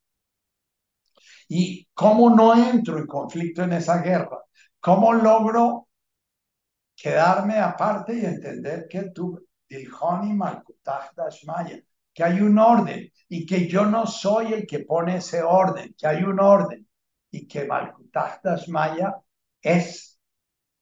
[1.54, 4.40] ¿Y cómo no entro en conflicto en esa guerra?
[4.80, 5.90] ¿Cómo logro
[6.96, 9.84] quedarme aparte y entender que tú, que
[12.24, 16.24] hay un orden y que yo no soy el que pone ese orden, que hay
[16.24, 16.88] un orden
[17.30, 19.18] y que Malkutah Dashmaya
[19.62, 20.18] es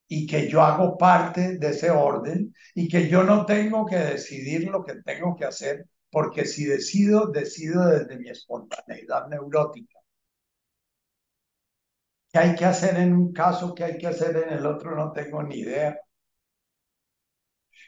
[0.07, 4.69] y que yo hago parte de ese orden y que yo no tengo que decidir
[4.69, 9.98] lo que tengo que hacer porque si decido, decido desde mi espontaneidad neurótica.
[12.31, 13.73] ¿Qué hay que hacer en un caso?
[13.73, 14.95] ¿Qué hay que hacer en el otro?
[14.95, 15.99] No tengo ni idea.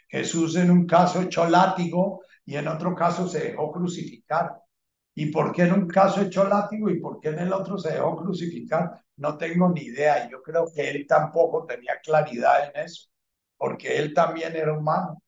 [0.09, 4.61] Jesús en un caso echó látigo y en otro caso se dejó crucificar.
[5.15, 7.93] ¿Y por qué en un caso echó látigo y por qué en el otro se
[7.93, 9.03] dejó crucificar?
[9.17, 10.29] No tengo ni idea.
[10.29, 13.09] Yo creo que él tampoco tenía claridad en eso,
[13.57, 15.21] porque él también era humano.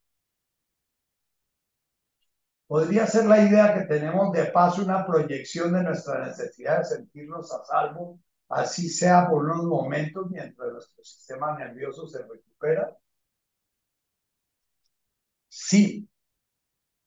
[2.68, 7.54] Podría ser la idea que tenemos de paso una proyección de nuestra necesidad de sentirnos
[7.54, 8.20] a salvo,
[8.56, 12.96] así sea por unos momentos mientras nuestro sistema nervioso se recupera
[15.50, 16.10] Sí,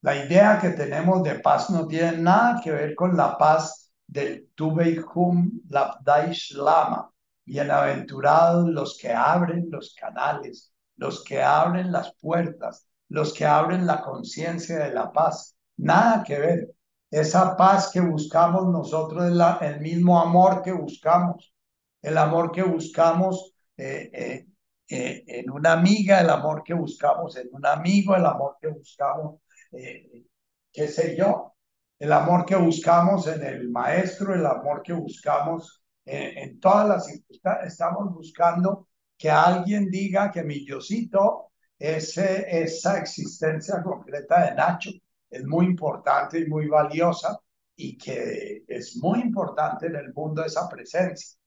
[0.03, 4.49] la idea que tenemos de paz no tiene nada que ver con la paz del
[4.55, 7.11] Tubeikum Labdaish Lama.
[7.45, 14.01] Bienaventurados los que abren los canales, los que abren las puertas, los que abren la
[14.01, 15.57] conciencia de la paz.
[15.77, 16.76] Nada que ver.
[17.17, 21.55] Esa paz que buscamos nosotros es la, el mismo amor que buscamos.
[22.03, 24.47] El amor que buscamos eh, eh,
[24.89, 29.41] eh, en una amiga, el amor que buscamos en un amigo, el amor que buscamos,
[29.73, 30.27] eh,
[30.71, 31.55] qué sé yo.
[31.99, 37.73] el amor que buscamos en el maestro, el amor que buscamos en, todas las circunstancias.
[37.73, 44.91] Estamos buscando que alguien diga que mi yosito, ese, esa existencia concreta de Nacho,
[45.31, 47.39] es muy importante y muy valiosa
[47.77, 51.39] y que es muy importante en el mundo esa presencia.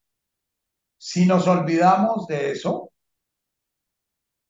[0.97, 2.91] Si nos olvidamos de eso,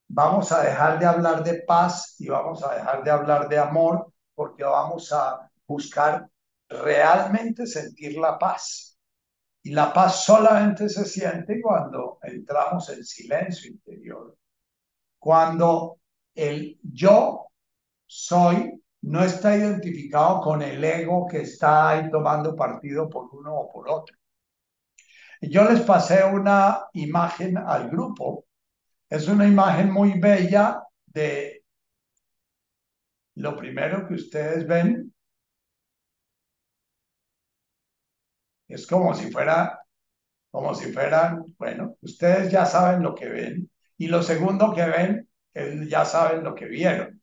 [0.08, 4.12] vamos a dejar de hablar de paz y vamos a dejar de hablar de amor
[4.34, 6.28] porque vamos a buscar
[6.68, 8.98] realmente sentir la paz.
[9.62, 14.38] Y la paz solamente se siente cuando entramos en silencio interior.
[15.20, 16.00] Cuando
[16.34, 17.48] el yo
[18.06, 23.72] soy no está identificado con el ego que está ahí tomando partido por uno o
[23.72, 24.16] por otro.
[25.42, 28.46] Yo les pasé una imagen al grupo.
[29.10, 31.64] Es una imagen muy bella de
[33.36, 35.14] lo primero que ustedes ven.
[38.68, 39.80] Es como si fuera,
[40.52, 43.72] como si fueran, bueno, ustedes ya saben lo que ven.
[43.98, 45.30] Y lo segundo que ven,
[45.90, 47.19] ya saben lo que vieron.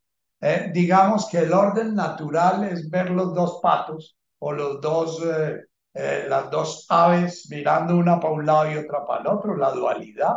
[0.46, 5.64] Eh, digamos que el orden natural es ver los dos patos o los dos, eh,
[5.94, 9.72] eh, las dos aves mirando una para un lado y otra para el otro, la
[9.72, 10.36] dualidad.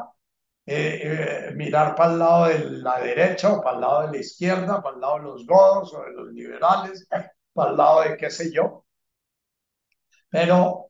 [1.56, 4.96] mirar para el lado de la derecha o para el lado de la izquierda, para
[4.96, 7.08] el lado de los godos o de los liberales,
[7.54, 8.86] para el lado de qué sé yo.
[10.30, 10.90] Pero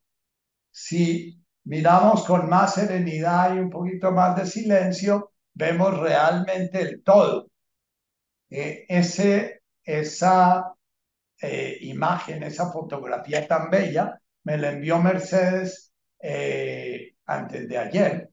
[0.72, 7.49] si miramos con más serenidad y un poquito más de silencio, vemos realmente el todo.
[8.50, 10.74] Eh, ese, esa
[11.42, 18.30] eh, imagen, esa fotografía tan bella, me la envió Mercedes eh, antes de ayer,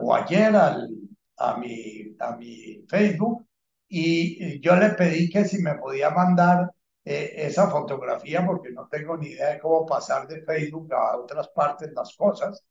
[0.00, 3.46] o ayer a, mi, a mi Facebook,
[3.88, 6.70] y yo le pedí que si me podía mandar
[7.04, 11.92] esa fotografía, porque no tengo ni idea de cómo pasar de Facebook a otras partes
[11.92, 12.64] las cosas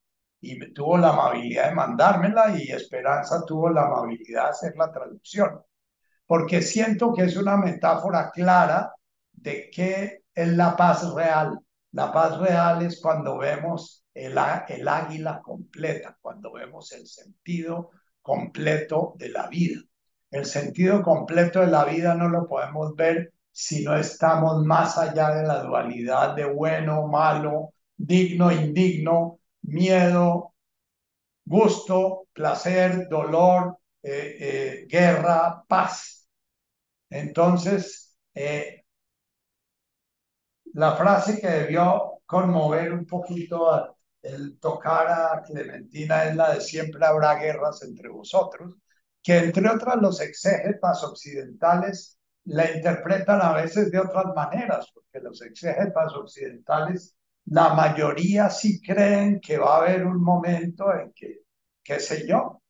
[0.46, 5.62] y tuvo la amabilidad de mandármela y Esperanza tuvo la amabilidad de hacer la traducción,
[6.28, 8.94] porque siento que es una metáfora clara
[9.32, 11.60] de qué es la paz real.
[11.92, 17.92] La paz real es cuando vemos el, el águila completa, cuando vemos el sentido
[18.22, 19.82] completo de la vida.
[20.30, 25.30] El sentido completo de la vida no lo podemos ver si no estamos más allá
[25.34, 30.54] de la dualidad de bueno, malo, digno, indigno, miedo,
[31.46, 36.28] gusto, placer, dolor, eh, eh, guerra, paz.
[37.10, 38.84] Entonces, eh,
[40.74, 47.06] la frase que debió conmover un poquito el tocar a Clementina es la de siempre
[47.06, 48.76] habrá guerras entre vosotros,
[49.22, 55.42] que entre otras los exégetas occidentales la interpretan a veces de otras maneras, porque los
[55.42, 57.15] exégetas occidentales
[57.46, 61.42] la mayoría sí creen que va a haber un momento en que,
[61.84, 62.62] qué sé yo.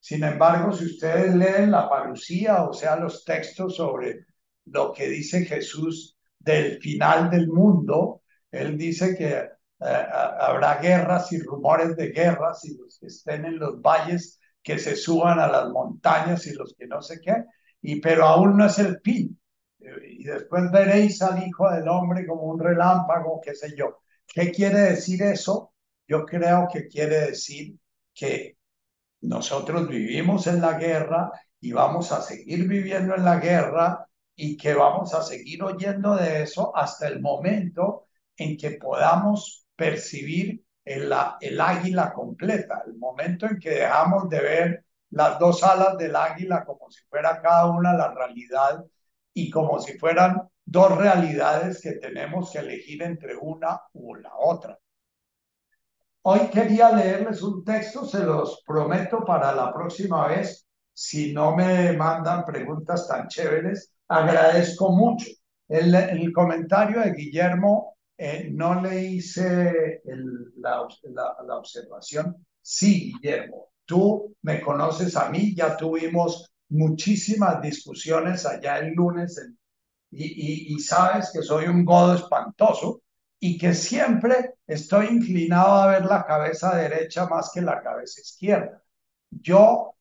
[0.00, 4.26] Sin embargo, si ustedes leen la parucía, o sea, los textos sobre
[4.66, 9.48] lo que dice Jesús del final del mundo, él dice que eh,
[9.80, 14.96] habrá guerras y rumores de guerras y los que estén en los valles que se
[14.96, 17.44] suban a las montañas y los que no sé qué,
[17.82, 19.38] y pero aún no es el fin.
[20.08, 24.00] Y después veréis al Hijo del Hombre como un relámpago, qué sé yo.
[24.36, 25.72] ¿Qué quiere decir eso?
[26.06, 27.74] Yo creo que quiere decir
[28.12, 28.58] que
[29.22, 34.74] nosotros vivimos en la guerra y vamos a seguir viviendo en la guerra y que
[34.74, 41.10] vamos a seguir oyendo de eso hasta el momento en que podamos percibir el,
[41.40, 46.62] el águila completa, el momento en que dejamos de ver las dos alas del águila
[46.66, 48.84] como si fuera cada una la realidad
[49.32, 50.42] y como si fueran
[50.76, 54.78] dos realidades que tenemos que elegir entre una u la otra.
[56.28, 60.66] Hoy quería leerles un texto, se los prometo para la próxima vez.
[60.92, 65.30] Si no me mandan preguntas tan chéveres, agradezco mucho.
[65.66, 70.02] El, el comentario de Guillermo, eh, no le hice
[70.56, 72.36] la, la, la observación.
[72.60, 79.56] Sí, Guillermo, tú me conoces a mí, ya tuvimos muchísimas discusiones allá el lunes en
[80.10, 83.02] y, sabes que soy un godo espantoso
[83.38, 88.82] y que siempre estoy inclinado a ver la cabeza derecha más que la cabeza izquierda.
[89.30, 89.94] Yo,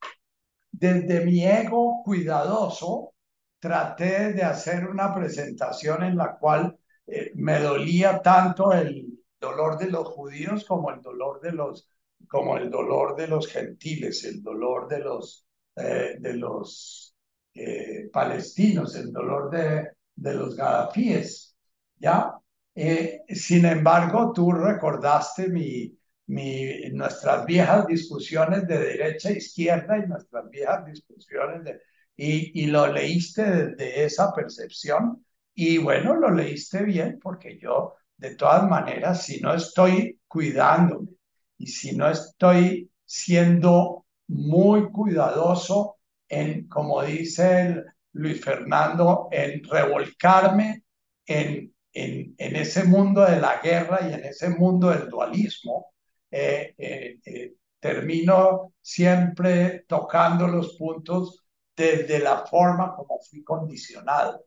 [0.72, 3.14] desde mi ego cuidadoso,
[3.60, 6.78] traté de hacer una presentación en la cual
[7.08, 11.90] eh, me dolía tanto el dolor de los judíos como el dolor de los
[12.28, 15.46] como el dolor de los gentiles, el dolor de los
[15.76, 17.16] eh, de los
[17.54, 21.56] eh, palestinos, el dolor de de los gadafíes,
[21.98, 22.34] ¿ya?
[22.74, 25.98] Eh, sin embargo, tú recordaste mi,
[26.28, 31.82] mi, nuestras viejas discusiones de derecha e izquierda y nuestras viejas discusiones de,
[32.18, 38.36] y, y lo leíste desde esa percepción y bueno, lo leíste bien porque yo, de
[38.36, 41.10] todas maneras, si no estoy cuidándome
[41.58, 45.98] y si no estoy siendo muy cuidadoso
[46.28, 47.84] en, como dice
[48.16, 50.84] Luis Fernando, en revolcarme
[51.26, 55.94] en, en, ese mundo de la guerra y en ese mundo del dualismo,
[56.30, 64.46] eh, eh, eh, termino siempre tocando los puntos desde la forma como fui condicionado.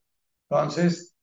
[0.49, 1.15] Entonces,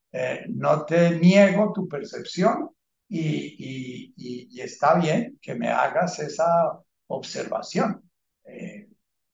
[0.48, 2.70] no te niego tu percepción
[3.08, 8.05] y, está bien que me hagas esa observación.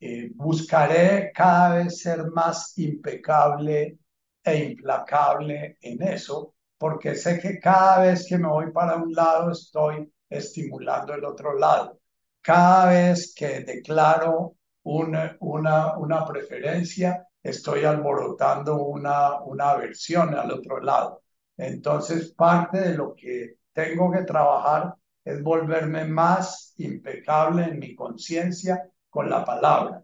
[0.05, 3.99] Eh, buscaré cada vez ser más impecable
[4.43, 9.53] e implacable en eso, porque sé que cada vez que me voy para un lado
[9.53, 12.01] estoy estimulando el otro lado.
[12.41, 20.81] Cada vez que declaro una, una, una preferencia, estoy alborotando una, una aversión al otro
[20.81, 21.23] lado.
[21.57, 28.92] Entonces, parte de lo que tengo que trabajar es volverme más impecable en mi conciencia
[29.13, 30.03] con la palabra.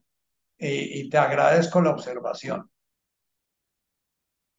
[0.59, 2.71] Y, y, te agradezco la observación.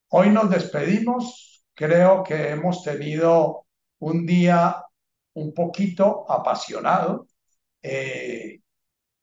[0.09, 1.63] Hoy nos despedimos.
[1.75, 3.67] Creo que hemos tenido
[3.99, 4.83] un día
[5.33, 7.27] un poquito apasionado.
[7.81, 8.59] Eh,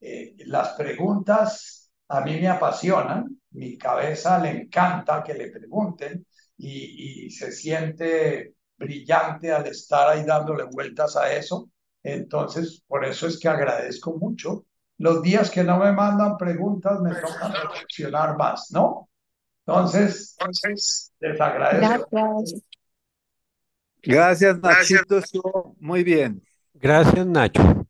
[0.00, 6.26] eh, las preguntas a mí me apasionan mi cabeza le encanta que le pregunten
[6.58, 11.70] y, se siente brillante al estar ahí dándole vueltas a eso.
[12.02, 14.66] Entonces, por eso es que agradezco mucho.
[14.98, 19.08] Los días que no me mandan preguntas me tocan reflexionar más, ¿no?
[19.66, 20.36] Entonces,
[21.20, 22.08] les agradezco.
[22.10, 22.62] Gracias.
[24.02, 25.74] Gracias, Nachito.
[25.80, 26.42] Muy bien.
[26.74, 27.85] Gracias, Nacho.